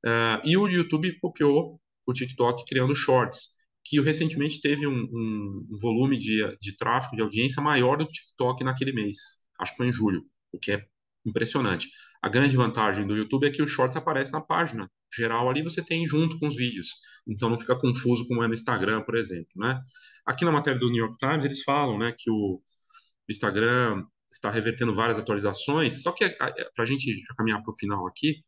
Uh, 0.05 0.39
e 0.43 0.57
o 0.57 0.67
YouTube 0.67 1.17
copiou 1.19 1.79
o 2.05 2.13
TikTok 2.13 2.65
criando 2.65 2.93
shorts, 2.93 3.53
que 3.83 3.99
recentemente 4.01 4.59
teve 4.61 4.85
um, 4.85 4.93
um, 4.93 5.67
um 5.71 5.77
volume 5.81 6.19
de, 6.19 6.43
de 6.59 6.75
tráfego, 6.75 7.15
de 7.15 7.21
audiência 7.21 7.61
maior 7.61 7.97
do 7.97 8.05
que 8.05 8.11
o 8.11 8.13
TikTok 8.13 8.63
naquele 8.63 8.91
mês. 8.91 9.17
Acho 9.59 9.71
que 9.71 9.77
foi 9.77 9.87
em 9.87 9.93
julho, 9.93 10.23
o 10.51 10.59
que 10.59 10.73
é 10.73 10.85
impressionante. 11.25 11.89
A 12.21 12.29
grande 12.29 12.55
vantagem 12.55 13.07
do 13.07 13.15
YouTube 13.15 13.47
é 13.47 13.49
que 13.49 13.61
o 13.61 13.67
Shorts 13.67 13.95
aparece 13.95 14.31
na 14.31 14.41
página 14.41 14.89
geral 15.13 15.49
ali, 15.49 15.61
você 15.63 15.83
tem 15.83 16.07
junto 16.07 16.37
com 16.39 16.47
os 16.47 16.55
vídeos. 16.55 16.89
Então 17.27 17.49
não 17.49 17.59
fica 17.59 17.77
confuso 17.77 18.27
como 18.27 18.43
é 18.43 18.47
no 18.47 18.53
Instagram, 18.53 19.01
por 19.01 19.15
exemplo, 19.15 19.51
né? 19.55 19.79
Aqui 20.25 20.43
na 20.43 20.51
matéria 20.51 20.79
do 20.79 20.89
New 20.89 21.03
York 21.03 21.17
Times 21.17 21.45
eles 21.45 21.63
falam, 21.63 21.97
né, 21.97 22.13
que 22.17 22.29
o 22.29 22.61
Instagram 23.29 24.03
está 24.37 24.49
revertendo 24.49 24.93
várias 24.93 25.19
atualizações, 25.19 26.01
só 26.01 26.11
que 26.11 26.27
para 26.29 26.53
a 26.77 26.85
gente 26.85 27.11
caminhar 27.35 27.61
para 27.61 27.71
o 27.71 27.77
final 27.77 28.07
aqui, 28.07 28.43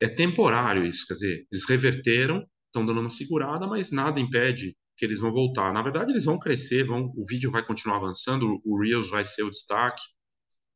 é 0.00 0.08
temporário 0.08 0.84
isso, 0.84 1.06
quer 1.06 1.14
dizer, 1.14 1.46
eles 1.50 1.64
reverteram, 1.68 2.44
estão 2.66 2.84
dando 2.84 3.00
uma 3.00 3.10
segurada, 3.10 3.66
mas 3.66 3.92
nada 3.92 4.18
impede 4.18 4.76
que 4.96 5.04
eles 5.04 5.20
vão 5.20 5.32
voltar. 5.32 5.72
Na 5.72 5.82
verdade, 5.82 6.10
eles 6.10 6.24
vão 6.24 6.38
crescer, 6.38 6.84
vão, 6.84 7.12
o 7.16 7.26
vídeo 7.26 7.50
vai 7.50 7.64
continuar 7.64 7.96
avançando, 7.96 8.60
o 8.64 8.80
Reels 8.80 9.10
vai 9.10 9.24
ser 9.24 9.42
o 9.42 9.50
destaque. 9.50 10.02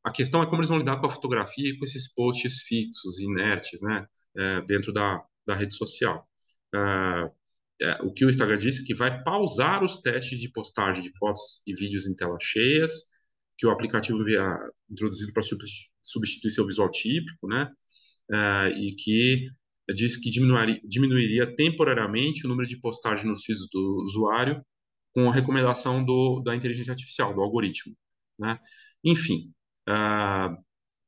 A 0.03 0.11
questão 0.11 0.41
é 0.41 0.45
como 0.45 0.57
eles 0.57 0.69
vão 0.69 0.77
lidar 0.77 0.97
com 0.99 1.07
a 1.07 1.09
fotografia 1.09 1.69
e 1.69 1.77
com 1.77 1.83
esses 1.83 2.13
posts 2.13 2.61
fixos, 2.63 3.19
inertes, 3.19 3.81
né, 3.81 4.05
é, 4.37 4.61
dentro 4.61 4.93
da, 4.93 5.21
da 5.45 5.55
rede 5.55 5.75
social. 5.75 6.25
É, 6.73 7.31
é, 7.81 8.01
o 8.01 8.11
que 8.11 8.25
o 8.25 8.29
Instagram 8.29 8.57
disse 8.57 8.83
que 8.83 8.93
vai 8.93 9.21
pausar 9.23 9.83
os 9.83 10.01
testes 10.01 10.39
de 10.39 10.49
postagem 10.51 11.03
de 11.03 11.15
fotos 11.17 11.61
e 11.67 11.73
vídeos 11.73 12.07
em 12.07 12.13
telas 12.13 12.43
cheias, 12.43 13.16
que 13.57 13.65
o 13.65 13.71
aplicativo 13.71 14.21
havia 14.21 14.45
introduzido 14.89 15.33
para 15.33 15.43
substituir 16.03 16.51
seu 16.51 16.65
visual 16.65 16.89
típico, 16.91 17.47
né? 17.47 17.71
Uh, 18.29 18.69
e 18.77 18.95
que 18.95 19.49
disse 19.95 20.21
que 20.21 20.29
diminuiria, 20.29 20.79
diminuiria, 20.83 21.55
temporariamente 21.55 22.45
o 22.45 22.49
número 22.49 22.67
de 22.67 22.79
postagens 22.79 23.25
nos 23.25 23.43
feeds 23.43 23.67
do 23.71 24.01
usuário 24.03 24.61
com 25.13 25.29
a 25.29 25.33
recomendação 25.33 26.03
do, 26.03 26.41
da 26.41 26.55
inteligência 26.55 26.91
artificial, 26.91 27.33
do 27.33 27.41
algoritmo, 27.41 27.95
né? 28.37 28.59
Enfim, 29.03 29.51
uh, 29.89 30.55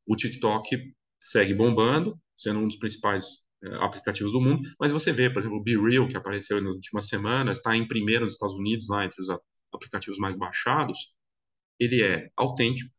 o 0.08 0.16
TikTok 0.16 0.94
segue 1.20 1.54
bombando, 1.54 2.18
sendo 2.38 2.60
um 2.60 2.68
dos 2.68 2.78
principais 2.78 3.44
uh, 3.64 3.76
aplicativos 3.82 4.32
do 4.32 4.42
mundo, 4.42 4.68
mas 4.80 4.92
você 4.92 5.12
vê, 5.12 5.30
por 5.30 5.40
exemplo, 5.40 5.58
o 5.58 5.64
Be 5.64 5.78
Real, 5.78 6.08
que 6.08 6.18
apareceu 6.18 6.60
nas 6.62 6.74
últimas 6.74 7.08
semanas, 7.08 7.60
está 7.60 7.76
em 7.76 7.88
primeiro 7.88 8.24
nos 8.24 8.34
Estados 8.34 8.56
Unidos, 8.56 8.88
lá 8.90 9.06
entre 9.06 9.22
os 9.22 9.28
aplicativos 9.74 10.18
mais 10.18 10.36
baixados, 10.36 11.14
ele 11.80 12.04
é 12.04 12.30
autêntico, 12.36 12.92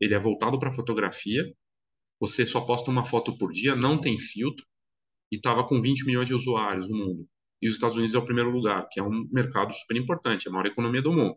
ele 0.00 0.14
é 0.14 0.18
voltado 0.18 0.58
para 0.58 0.72
fotografia, 0.72 1.44
você 2.20 2.46
só 2.46 2.60
posta 2.60 2.90
uma 2.90 3.04
foto 3.04 3.36
por 3.36 3.52
dia, 3.52 3.76
não 3.76 4.00
tem 4.00 4.18
filtro, 4.18 4.64
e 5.30 5.36
estava 5.36 5.66
com 5.66 5.80
20 5.80 6.06
milhões 6.06 6.28
de 6.28 6.34
usuários 6.34 6.88
no 6.88 6.96
mundo. 6.96 7.28
E 7.60 7.68
os 7.68 7.74
Estados 7.74 7.96
Unidos 7.96 8.14
é 8.14 8.18
o 8.18 8.24
primeiro 8.24 8.50
lugar, 8.50 8.86
que 8.90 9.00
é 9.00 9.02
um 9.02 9.28
mercado 9.32 9.72
super 9.72 9.96
importante, 9.96 10.46
é 10.46 10.50
a 10.50 10.52
maior 10.52 10.66
economia 10.66 11.02
do 11.02 11.12
mundo. 11.12 11.36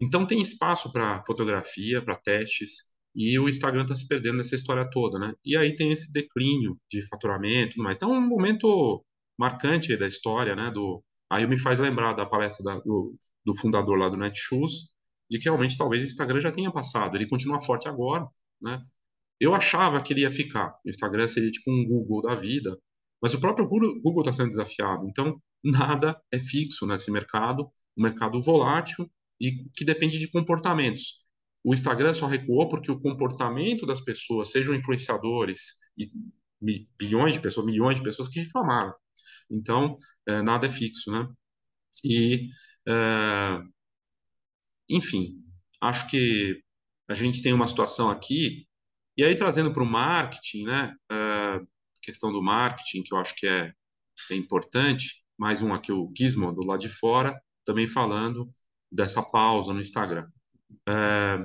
Então 0.00 0.26
tem 0.26 0.40
espaço 0.40 0.92
para 0.92 1.22
fotografia, 1.24 2.02
para 2.04 2.16
testes, 2.16 2.92
E 3.14 3.38
o 3.38 3.48
Instagram 3.48 3.82
está 3.82 3.94
se 3.94 4.08
perdendo 4.08 4.38
nessa 4.38 4.54
história 4.54 4.88
toda, 4.90 5.18
né? 5.18 5.34
E 5.44 5.56
aí 5.56 5.74
tem 5.76 5.92
esse 5.92 6.12
declínio 6.12 6.78
de 6.90 7.06
faturamento 7.08 7.72
e 7.72 7.74
tudo 7.74 7.84
mais. 7.84 7.96
Então, 7.96 8.14
é 8.14 8.18
um 8.18 8.26
momento 8.26 9.04
marcante 9.38 9.96
da 9.96 10.06
história, 10.06 10.56
né? 10.56 10.70
Do, 10.70 11.04
aí 11.30 11.46
me 11.46 11.58
faz 11.58 11.78
lembrar 11.78 12.14
da 12.14 12.26
palestra 12.26 12.64
da, 12.64 12.80
do, 12.80 13.14
do 13.44 13.54
fundador 13.54 13.98
lá 13.98 14.08
do 14.08 14.16
Netshoes, 14.16 14.92
de 15.32 15.38
que 15.38 15.44
realmente 15.44 15.76
talvez 15.76 16.02
o 16.02 16.06
Instagram 16.06 16.40
já 16.40 16.52
tenha 16.52 16.70
passado. 16.70 17.16
Ele 17.16 17.28
continua 17.28 17.60
forte 17.60 17.88
agora, 17.88 18.26
né? 18.60 18.80
Eu 19.40 19.54
achava 19.54 20.00
que 20.02 20.12
ele 20.12 20.22
ia 20.22 20.30
ficar. 20.30 20.74
O 20.84 20.88
Instagram 20.88 21.26
seria 21.26 21.50
tipo 21.50 21.70
um 21.70 21.84
Google 21.84 22.22
da 22.22 22.34
vida, 22.34 22.78
mas 23.20 23.34
o 23.34 23.40
próprio 23.40 23.66
Google 23.68 24.20
está 24.20 24.32
sendo 24.32 24.50
desafiado. 24.50 25.06
Então, 25.08 25.40
nada 25.64 26.20
é 26.32 26.38
fixo 26.38 26.86
nesse 26.86 27.10
mercado, 27.10 27.64
um 27.96 28.02
mercado 28.02 28.40
volátil 28.40 29.10
e 29.40 29.52
que 29.74 29.84
depende 29.84 30.18
de 30.18 30.30
comportamentos 30.30 31.22
o 31.64 31.72
Instagram 31.72 32.12
só 32.12 32.26
recuou 32.26 32.68
porque 32.68 32.90
o 32.90 33.00
comportamento 33.00 33.86
das 33.86 34.00
pessoas, 34.00 34.50
sejam 34.50 34.74
influenciadores 34.74 35.78
e 35.96 36.10
bilhões 36.98 37.34
de 37.34 37.40
pessoas, 37.40 37.66
milhões 37.66 37.96
de 37.96 38.02
pessoas 38.02 38.28
que 38.28 38.40
reclamaram. 38.40 38.92
Então, 39.50 39.96
é, 40.26 40.42
nada 40.42 40.66
é 40.66 40.70
fixo, 40.70 41.12
né? 41.12 41.28
E, 42.04 42.48
é, 42.88 43.60
enfim, 44.92 45.42
acho 45.80 46.08
que 46.10 46.62
a 47.08 47.14
gente 47.14 47.42
tem 47.42 47.52
uma 47.52 47.66
situação 47.66 48.10
aqui, 48.10 48.66
e 49.16 49.24
aí 49.24 49.34
trazendo 49.34 49.72
para 49.72 49.82
o 49.82 49.86
marketing, 49.86 50.64
né? 50.64 50.94
É, 51.10 51.60
questão 52.02 52.32
do 52.32 52.42
marketing, 52.42 53.02
que 53.02 53.14
eu 53.14 53.18
acho 53.18 53.34
que 53.36 53.46
é, 53.46 53.72
é 54.30 54.34
importante, 54.34 55.24
mais 55.38 55.62
um 55.62 55.72
aqui, 55.72 55.92
o 55.92 56.12
Gizmo, 56.16 56.52
do 56.52 56.66
lado 56.66 56.80
de 56.80 56.88
fora, 56.88 57.40
também 57.64 57.86
falando 57.86 58.50
dessa 58.90 59.22
pausa 59.22 59.72
no 59.72 59.80
Instagram. 59.80 60.28
É, 60.88 61.38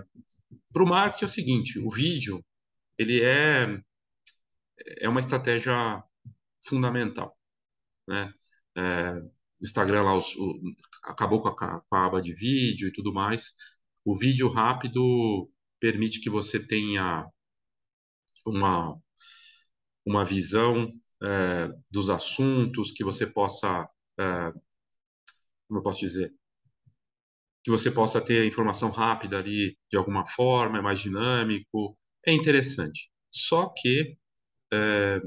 para 0.74 0.84
o 0.84 0.88
marketing 0.88 1.26
é 1.26 1.28
o 1.28 1.30
seguinte, 1.30 1.80
o 1.80 1.90
vídeo 1.90 2.44
ele 2.98 3.22
é 3.22 3.80
é 5.00 5.10
uma 5.10 5.20
estratégia 5.20 6.04
fundamental, 6.66 7.38
né? 8.08 8.34
O 8.76 9.37
Instagram 9.62 10.04
lá 10.04 10.18
os, 10.18 10.36
o, 10.36 10.60
acabou 11.04 11.42
com 11.42 11.50
a, 11.50 11.56
com 11.82 11.96
a, 11.96 12.06
aba 12.06 12.22
de 12.22 12.34
vídeo 12.34 12.90
e 12.90 12.92
tudo 12.94 13.14
mais. 13.14 13.54
O 14.06 14.18
vídeo 14.18 14.50
rápido 14.50 15.50
permite 15.80 16.20
que 16.22 16.30
você 16.30 16.66
tenha 16.66 17.26
uma 18.46 18.98
uma 20.06 20.24
visão 20.24 20.92
é, 21.22 21.70
dos 21.92 22.10
assuntos, 22.10 22.92
que 22.92 23.04
você 23.04 23.28
possa, 23.28 23.88
é, 24.20 24.52
como 25.68 25.80
eu 25.80 25.84
posso 25.84 26.00
dizer, 26.00 26.34
que 27.64 27.70
você 27.70 27.92
possa 27.92 28.22
ter 28.22 28.48
informação 28.48 28.90
rápida 28.90 29.38
ali 29.38 29.78
de 29.92 29.98
alguma 29.98 30.26
forma, 30.26 30.78
é 30.80 30.82
mais 30.82 31.00
dinâmico, 31.00 31.98
é 32.26 32.32
interessante. 32.34 33.12
Só 33.30 33.68
que 33.78 34.18
é, 34.72 35.22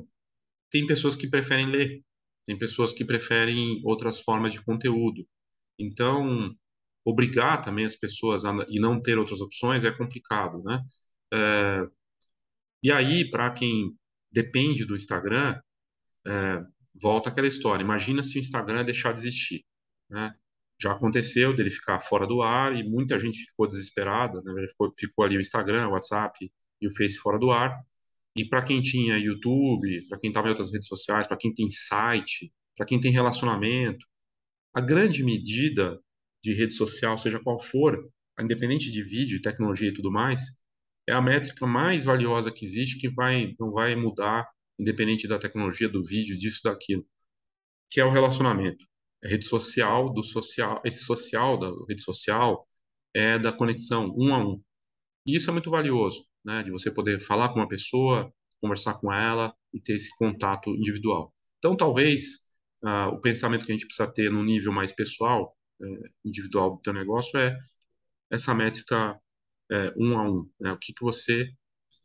tem 0.71 0.87
pessoas 0.87 1.14
que 1.14 1.29
preferem 1.29 1.66
ler, 1.66 2.03
tem 2.50 2.58
pessoas 2.58 2.92
que 2.92 3.04
preferem 3.04 3.80
outras 3.84 4.20
formas 4.20 4.50
de 4.50 4.60
conteúdo. 4.60 5.24
Então, 5.78 6.52
obrigar 7.04 7.62
também 7.62 7.84
as 7.84 7.94
pessoas 7.94 8.44
a, 8.44 8.52
e 8.68 8.80
não 8.80 9.00
ter 9.00 9.16
outras 9.16 9.40
opções 9.40 9.84
é 9.84 9.92
complicado, 9.92 10.60
né? 10.64 10.82
É, 11.32 11.86
e 12.82 12.90
aí, 12.90 13.30
para 13.30 13.50
quem 13.52 13.96
depende 14.32 14.84
do 14.84 14.96
Instagram, 14.96 15.60
é, 16.26 16.64
volta 17.00 17.30
aquela 17.30 17.46
história. 17.46 17.84
Imagina 17.84 18.20
se 18.24 18.36
o 18.36 18.40
Instagram 18.40 18.84
deixar 18.84 19.12
de 19.12 19.20
existir, 19.20 19.64
né? 20.08 20.34
já 20.82 20.92
aconteceu 20.92 21.54
dele 21.54 21.70
ficar 21.70 22.00
fora 22.00 22.26
do 22.26 22.42
ar 22.42 22.74
e 22.74 22.82
muita 22.82 23.16
gente 23.20 23.44
ficou 23.44 23.68
desesperada, 23.68 24.42
né? 24.42 24.66
ficou, 24.66 24.90
ficou 24.98 25.24
ali 25.24 25.36
o 25.36 25.40
Instagram, 25.40 25.86
o 25.86 25.92
WhatsApp 25.92 26.50
e 26.80 26.88
o 26.88 26.92
Face 26.96 27.16
fora 27.16 27.38
do 27.38 27.52
ar. 27.52 27.80
E 28.37 28.49
para 28.49 28.62
quem 28.62 28.81
tinha 28.81 29.19
YouTube, 29.19 30.07
para 30.09 30.19
quem 30.19 30.29
estava 30.29 30.49
em 30.49 30.51
outras 30.51 30.73
redes 30.73 30.88
sociais, 30.88 31.27
para 31.27 31.37
quem 31.37 31.53
tem 31.53 31.71
site, 31.71 32.53
para 32.77 32.87
quem 32.87 33.01
tem 33.01 33.11
relacionamento, 33.11 34.07
a 34.73 34.81
grande 34.81 35.25
medida 35.25 36.01
de 36.43 36.53
rede 36.55 36.75
social, 36.75 37.19
seja 37.19 37.40
qual 37.40 37.59
for, 37.59 38.09
independente 38.40 38.90
de 38.90 39.03
vídeo, 39.03 39.43
tecnologia 39.43 39.88
e 39.88 39.95
tudo 39.95 40.11
mais, 40.11 40.62
é 41.09 41.12
a 41.12 41.21
métrica 41.21 41.66
mais 41.66 42.05
valiosa 42.05 42.53
que 42.53 42.64
existe, 42.64 42.99
que 42.99 43.09
vai 43.11 43.55
não 43.59 43.73
vai 43.73 43.97
mudar, 43.97 44.49
independente 44.79 45.27
da 45.27 45.38
tecnologia, 45.38 45.88
do 45.88 46.03
vídeo, 46.05 46.37
disso, 46.37 46.61
daquilo, 46.64 47.05
que 47.90 48.01
é 48.01 48.05
o 48.05 48.12
relacionamento 48.12 48.90
rede 49.23 49.45
social 49.45 50.12
do 50.12 50.23
social, 50.23 50.81
esse 50.85 51.05
social 51.05 51.59
da 51.59 51.71
rede 51.88 52.03
social 52.03 52.66
é 53.14 53.38
da 53.38 53.53
conexão 53.53 54.14
um 54.16 54.35
a 54.35 54.38
um. 54.38 54.62
E 55.31 55.37
isso 55.37 55.49
é 55.49 55.53
muito 55.53 55.71
valioso, 55.71 56.25
né, 56.45 56.62
de 56.62 56.73
você 56.73 56.90
poder 56.90 57.21
falar 57.21 57.51
com 57.51 57.61
uma 57.61 57.69
pessoa, 57.69 58.33
conversar 58.61 58.95
com 58.95 59.12
ela 59.12 59.55
e 59.73 59.81
ter 59.81 59.95
esse 59.95 60.11
contato 60.19 60.71
individual. 60.71 61.33
Então, 61.59 61.77
talvez 61.77 62.53
uh, 62.83 63.14
o 63.14 63.21
pensamento 63.21 63.64
que 63.64 63.71
a 63.71 63.75
gente 63.75 63.87
precisa 63.87 64.12
ter 64.12 64.29
no 64.29 64.43
nível 64.43 64.73
mais 64.73 64.93
pessoal, 64.93 65.57
é, 65.81 65.87
individual 66.25 66.77
do 66.77 66.83
teu 66.83 66.93
negócio 66.93 67.38
é 67.38 67.57
essa 68.29 68.53
métrica 68.53 69.19
é, 69.71 69.95
um 69.97 70.19
a 70.19 70.29
um. 70.29 70.51
Né? 70.61 70.73
O 70.73 70.79
que, 70.79 70.93
que 70.93 71.03
você 71.03 71.49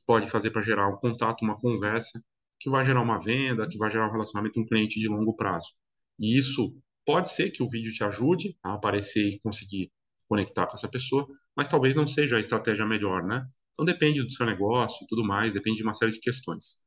pode 0.05 0.29
fazer 0.29 0.51
para 0.51 0.61
gerar 0.61 0.87
um 0.87 0.97
contato, 0.97 1.41
uma 1.41 1.55
conversa 1.55 2.23
que 2.59 2.69
vai 2.69 2.85
gerar 2.85 3.01
uma 3.01 3.19
venda, 3.19 3.67
que 3.67 3.77
vai 3.77 3.91
gerar 3.91 4.07
um 4.07 4.11
relacionamento 4.11 4.53
com 4.53 4.61
um 4.61 4.67
cliente 4.67 4.99
de 4.99 5.07
longo 5.07 5.35
prazo. 5.35 5.73
E 6.19 6.37
isso 6.37 6.79
Pode 7.05 7.29
ser 7.29 7.51
que 7.51 7.61
o 7.61 7.69
vídeo 7.69 7.93
te 7.93 8.03
ajude 8.03 8.57
a 8.63 8.73
aparecer 8.73 9.29
e 9.29 9.39
conseguir 9.39 9.91
conectar 10.27 10.67
com 10.67 10.73
essa 10.73 10.89
pessoa, 10.89 11.27
mas 11.55 11.67
talvez 11.67 11.95
não 11.95 12.07
seja 12.07 12.37
a 12.37 12.39
estratégia 12.39 12.85
melhor, 12.85 13.23
né? 13.23 13.47
Então 13.71 13.85
depende 13.85 14.23
do 14.23 14.31
seu 14.31 14.45
negócio 14.45 15.03
e 15.03 15.07
tudo 15.07 15.23
mais, 15.23 15.53
depende 15.53 15.77
de 15.77 15.83
uma 15.83 15.93
série 15.93 16.11
de 16.11 16.19
questões. 16.19 16.83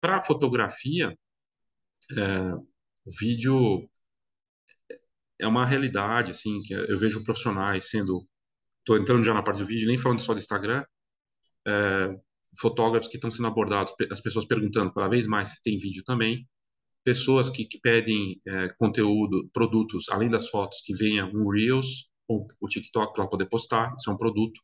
Para 0.00 0.22
fotografia, 0.22 1.16
é, 2.16 2.54
o 3.04 3.10
vídeo 3.20 3.88
é 5.38 5.46
uma 5.46 5.66
realidade, 5.66 6.30
assim, 6.30 6.62
que 6.62 6.72
eu 6.72 6.98
vejo 6.98 7.22
profissionais 7.24 7.90
sendo, 7.90 8.26
estou 8.80 8.96
entrando 8.96 9.24
já 9.24 9.34
na 9.34 9.42
parte 9.42 9.58
do 9.58 9.66
vídeo, 9.66 9.86
nem 9.86 9.98
falando 9.98 10.20
só 10.20 10.32
do 10.32 10.38
Instagram, 10.38 10.84
é, 11.66 12.16
fotógrafos 12.58 13.08
que 13.08 13.16
estão 13.16 13.30
sendo 13.30 13.48
abordados, 13.48 13.92
as 14.10 14.20
pessoas 14.20 14.46
perguntando 14.46 14.92
cada 14.92 15.08
vez 15.08 15.26
mais 15.26 15.50
se 15.50 15.62
tem 15.62 15.78
vídeo 15.78 16.02
também, 16.04 16.48
pessoas 17.04 17.50
que, 17.50 17.66
que 17.66 17.78
pedem 17.80 18.40
é, 18.46 18.68
conteúdo, 18.78 19.48
produtos, 19.52 20.08
além 20.08 20.30
das 20.30 20.48
fotos, 20.48 20.80
que 20.80 20.94
venha 20.94 21.26
um 21.26 21.50
Reels 21.50 22.08
ou 22.28 22.46
o 22.60 22.68
TikTok 22.68 23.14
para 23.14 23.26
poder 23.28 23.46
postar, 23.46 23.94
isso 23.98 24.10
é 24.10 24.14
um 24.14 24.16
produto. 24.16 24.60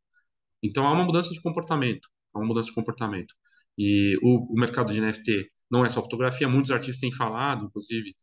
Então 0.62 0.86
há 0.86 0.92
uma 0.92 1.04
mudança 1.04 1.30
de 1.30 1.40
comportamento, 1.40 2.08
há 2.34 2.38
uma 2.38 2.48
mudança 2.48 2.68
de 2.68 2.74
comportamento. 2.74 3.34
E 3.78 4.18
o, 4.22 4.52
o 4.52 4.54
mercado 4.54 4.92
de 4.92 5.00
NFT 5.00 5.50
não 5.70 5.84
é 5.84 5.88
só 5.88 6.02
fotografia, 6.02 6.48
muitos 6.48 6.70
artistas 6.70 7.00
têm 7.00 7.12
falado, 7.12 7.66
inclusive, 7.66 8.14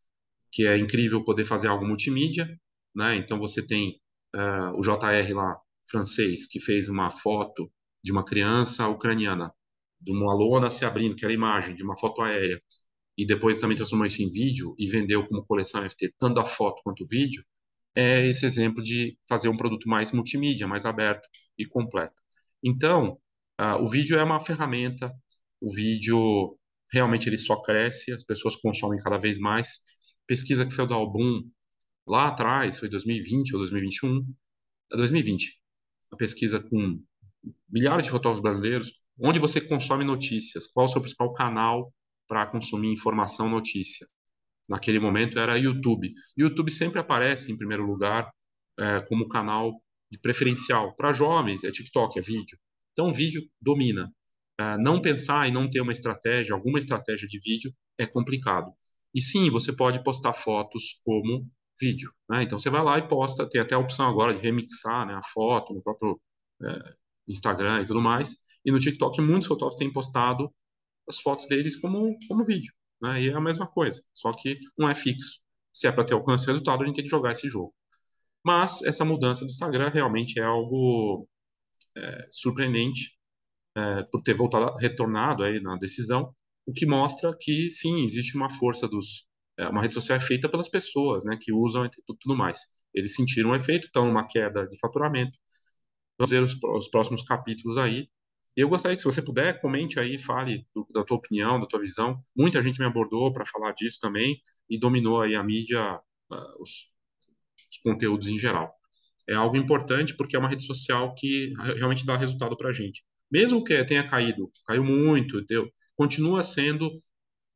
que 0.52 0.66
é 0.68 0.78
incrível 0.78 1.24
poder 1.24 1.46
fazer 1.46 1.68
algo 1.68 1.86
multimídia, 1.86 2.48
né? 2.96 3.16
Então 3.16 3.40
você 3.40 3.66
tem 3.66 4.00
uh, 4.36 4.78
o 4.78 4.82
JR 4.82 5.34
lá, 5.34 5.58
francês, 5.90 6.48
que 6.48 6.60
fez 6.60 6.90
uma 6.90 7.10
foto 7.12 7.72
de 8.04 8.12
uma 8.12 8.24
criança 8.24 8.88
ucraniana, 8.88 9.52
de 10.00 10.12
uma 10.12 10.34
lona 10.34 10.70
se 10.70 10.86
abrindo, 10.86 11.16
que 11.16 11.26
era 11.26 11.34
imagem 11.34 11.76
de 11.76 11.84
uma 11.84 11.98
foto 11.98 12.22
aérea 12.22 12.62
e 13.18 13.26
depois 13.26 13.60
também 13.60 13.76
transformou 13.76 14.06
isso 14.06 14.22
em 14.22 14.32
vídeo 14.32 14.76
e 14.78 14.88
vendeu 14.88 15.28
como 15.28 15.44
coleção 15.46 15.82
NFT 15.82 16.14
tanto 16.20 16.40
a 16.40 16.46
foto 16.46 16.82
quanto 16.84 17.02
o 17.04 17.08
vídeo, 17.08 17.44
é 17.98 18.28
esse 18.28 18.46
exemplo 18.46 18.84
de 18.84 19.18
fazer 19.28 19.50
um 19.50 19.58
produto 19.58 19.90
mais 19.90 20.12
multimídia, 20.12 20.68
mais 20.68 20.86
aberto 20.86 21.28
e 21.58 21.66
completo. 21.66 22.14
Então, 22.64 23.18
uh, 23.60 23.82
o 23.82 23.88
vídeo 23.88 24.20
é 24.20 24.24
uma 24.24 24.40
ferramenta, 24.40 25.12
o 25.60 25.74
vídeo 25.74 26.56
realmente 26.94 27.28
ele 27.28 27.40
só 27.40 27.60
cresce, 27.60 28.12
as 28.12 28.24
pessoas 28.24 28.56
consomem 28.56 29.00
cada 29.00 29.18
vez 29.18 29.40
mais. 29.40 29.80
Pesquisa 30.28 30.64
que 30.64 30.72
saiu 30.72 30.88
da 30.88 30.94
Album 30.94 31.42
lá 32.06 32.28
atrás, 32.28 32.78
foi 32.78 32.88
2020 32.88 33.54
ou 33.54 33.60
2021, 33.62 34.24
2020, 34.92 35.60
a 36.12 36.16
pesquisa 36.16 36.60
com 36.60 37.02
milhares 37.68 38.06
de 38.06 38.12
fotógrafos 38.12 38.44
brasileiros, 38.44 38.92
onde 39.20 39.40
você 39.40 39.60
consome 39.60 40.06
notícias, 40.06 40.68
qual 40.68 40.86
é 40.86 40.90
o 40.90 40.92
seu 40.92 41.02
principal 41.02 41.34
canal 41.34 41.92
para 42.28 42.46
consumir 42.46 42.92
informação, 42.94 43.50
notícia. 43.50 44.06
Naquele 44.68 45.00
momento 45.00 45.40
era 45.40 45.58
YouTube. 45.58 46.12
YouTube 46.36 46.72
sempre 46.72 47.00
aparece 47.00 47.52
em 47.52 47.58
primeiro 47.58 47.86
lugar 47.86 48.30
é, 48.78 49.02
como 49.02 49.30
canal 49.30 49.82
de 50.12 50.20
preferencial. 50.20 50.96
Para 50.96 51.14
jovens 51.14 51.64
é 51.64 51.72
TikTok, 51.72 52.20
é 52.20 52.22
vídeo. 52.22 52.58
Então, 52.92 53.14
vídeo 53.14 53.42
domina. 53.62 54.12
É, 54.60 54.78
não 54.78 55.02
pensar 55.02 55.48
e 55.48 55.52
não 55.52 55.70
ter 55.70 55.82
uma 55.82 55.92
estratégia, 55.92 56.54
alguma 56.54 56.80
estratégia 56.80 57.28
de 57.28 57.40
vídeo, 57.40 57.72
é 57.98 58.06
complicado. 58.06 58.72
E 59.14 59.22
sim, 59.22 59.50
você 59.50 59.72
pode 59.72 60.04
postar 60.04 60.34
fotos 60.34 61.00
como 61.06 61.50
vídeo. 61.80 62.12
Né? 62.30 62.44
Então, 62.44 62.60
você 62.60 62.70
vai 62.70 62.84
lá 62.84 62.98
e 62.98 63.08
posta, 63.08 63.48
tem 63.50 63.62
até 63.62 63.76
a 63.76 63.80
opção 63.80 64.10
agora 64.10 64.34
de 64.34 64.42
remixar 64.42 65.06
né, 65.08 65.14
a 65.14 65.22
foto 65.24 65.74
no 65.74 65.82
próprio 65.82 66.20
é, 66.64 66.94
Instagram 67.28 67.84
e 67.84 67.86
tudo 67.86 68.02
mais. 68.02 68.38
E 68.66 68.72
no 68.72 68.80
TikTok, 68.80 69.22
muitos 69.22 69.48
fotógrafos 69.48 69.80
têm 69.80 69.92
postado 69.92 70.52
as 71.08 71.20
fotos 71.20 71.48
deles 71.48 71.80
como, 71.80 72.18
como 72.28 72.44
vídeo. 72.44 72.74
Né? 73.02 73.24
E 73.24 73.30
é 73.30 73.34
a 73.34 73.42
mesma 73.42 73.68
coisa, 73.68 74.02
só 74.14 74.34
que 74.34 74.58
não 74.78 74.90
é 74.90 74.96
fixo. 74.96 75.42
Se 75.74 75.88
é 75.88 75.92
para 75.92 76.06
ter 76.06 76.14
alcance 76.16 76.46
e 76.46 76.48
resultado, 76.48 76.84
a 76.84 76.88
gente 76.88 76.96
tem 76.96 77.04
que 77.06 77.12
jogar 77.12 77.32
esse 77.32 77.50
jogo. 77.50 77.74
Mas 78.44 78.82
essa 78.84 79.06
mudança 79.06 79.46
do 79.46 79.50
Instagram 79.52 79.90
realmente 79.90 80.40
é 80.40 80.44
algo 80.44 81.28
é, 81.98 82.28
surpreendente. 82.32 83.18
é, 83.76 84.04
por 84.12 84.22
ter 84.22 84.34
voltado, 84.36 84.76
retornado 84.78 85.44
aí 85.44 85.62
na 85.62 85.78
decisão, 85.78 86.34
o 86.66 86.74
que 86.74 86.86
mostra 86.86 87.36
que 87.40 87.72
sim, 87.72 88.06
existe 88.06 88.36
uma 88.38 88.50
força 88.50 88.88
dos. 88.88 89.28
É, 89.58 89.68
uma 89.70 89.82
rede 89.82 89.94
social 89.96 90.18
é 90.18 90.22
feita 90.22 90.50
pelas 90.50 90.70
pessoas, 90.70 91.26
né, 91.26 91.38
que 91.42 91.54
usam 91.54 91.86
e 91.86 91.90
tudo 92.20 92.36
mais. 92.38 92.60
Eles 92.94 93.16
sentiram 93.16 93.52
o 93.52 93.56
efeito, 93.56 93.86
estão 93.88 94.06
numa 94.06 94.28
queda 94.28 94.68
de 94.68 94.78
faturamento. 94.80 95.38
Vamos 96.20 96.32
ver 96.32 96.44
os, 96.44 96.56
os 96.64 96.90
próximos 96.90 97.24
capítulos 97.24 97.78
aí. 97.78 98.10
Eu 98.58 98.68
gostaria 98.68 98.96
que, 98.96 99.02
se 99.04 99.08
você 99.08 99.22
puder, 99.22 99.60
comente 99.60 100.00
aí, 100.00 100.18
fale 100.18 100.66
do, 100.74 100.88
da 100.92 101.04
tua 101.04 101.18
opinião, 101.18 101.60
da 101.60 101.68
tua 101.68 101.80
visão. 101.80 102.20
Muita 102.36 102.62
gente 102.64 102.80
me 102.80 102.88
abordou 102.88 103.32
para 103.32 103.46
falar 103.46 103.72
disso 103.74 104.00
também 104.02 104.42
e 104.68 104.80
dominou 104.80 105.22
aí 105.22 105.36
a 105.36 105.44
mídia, 105.44 105.96
uh, 106.32 106.62
os, 106.62 106.92
os 107.72 107.78
conteúdos 107.84 108.28
em 108.28 108.38
geral. 108.40 108.74
É 109.30 109.36
algo 109.36 109.56
importante 109.58 110.16
porque 110.18 110.36
é 110.36 110.40
uma 110.40 110.50
rede 110.50 110.64
social 110.66 111.14
que 111.14 111.54
realmente 111.76 112.04
dá 112.04 112.18
resultado 112.18 112.58
para 112.58 112.70
a 112.70 112.74
gente. 112.74 113.04
Mesmo 113.32 113.64
que 113.64 113.84
tenha 113.86 114.08
caído, 114.08 114.50
caiu 114.66 114.84
muito, 114.84 115.46
deu, 115.46 115.70
continua 115.96 116.42
sendo, 116.42 116.90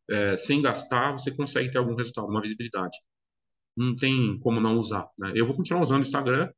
é, 0.09 0.37
sem 0.37 0.61
gastar, 0.61 1.13
você 1.13 1.31
consegue 1.31 1.71
ter 1.71 1.77
algum 1.79 1.95
resultado, 1.95 2.27
uma 2.27 2.41
visibilidade. 2.41 2.97
Não 3.75 3.95
tem 3.95 4.37
como 4.39 4.59
não 4.59 4.77
usar. 4.77 5.07
Né? 5.19 5.33
Eu 5.35 5.45
vou 5.45 5.55
continuar 5.55 5.81
usando 5.81 6.03
o 6.03 6.05
Instagram 6.05 6.51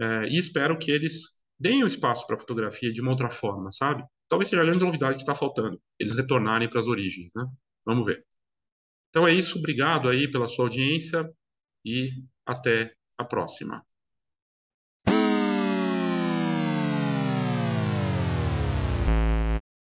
é, 0.00 0.28
e 0.28 0.38
espero 0.38 0.78
que 0.78 0.90
eles 0.90 1.35
deem 1.58 1.82
o 1.82 1.86
espaço 1.86 2.26
para 2.26 2.36
fotografia 2.36 2.92
de 2.92 3.00
uma 3.00 3.10
outra 3.10 3.30
forma, 3.30 3.70
sabe? 3.72 4.04
Talvez 4.28 4.48
seja 4.48 4.62
a 4.62 4.64
grande 4.64 4.84
novidade 4.84 5.16
que 5.16 5.22
está 5.22 5.34
faltando, 5.34 5.80
eles 5.98 6.14
retornarem 6.14 6.68
para 6.68 6.80
as 6.80 6.86
origens, 6.86 7.32
né? 7.34 7.44
Vamos 7.84 8.04
ver. 8.04 8.24
Então 9.10 9.26
é 9.26 9.32
isso, 9.32 9.58
obrigado 9.58 10.08
aí 10.08 10.30
pela 10.30 10.46
sua 10.46 10.66
audiência 10.66 11.28
e 11.84 12.10
até 12.44 12.92
a 13.18 13.24
próxima. 13.24 13.82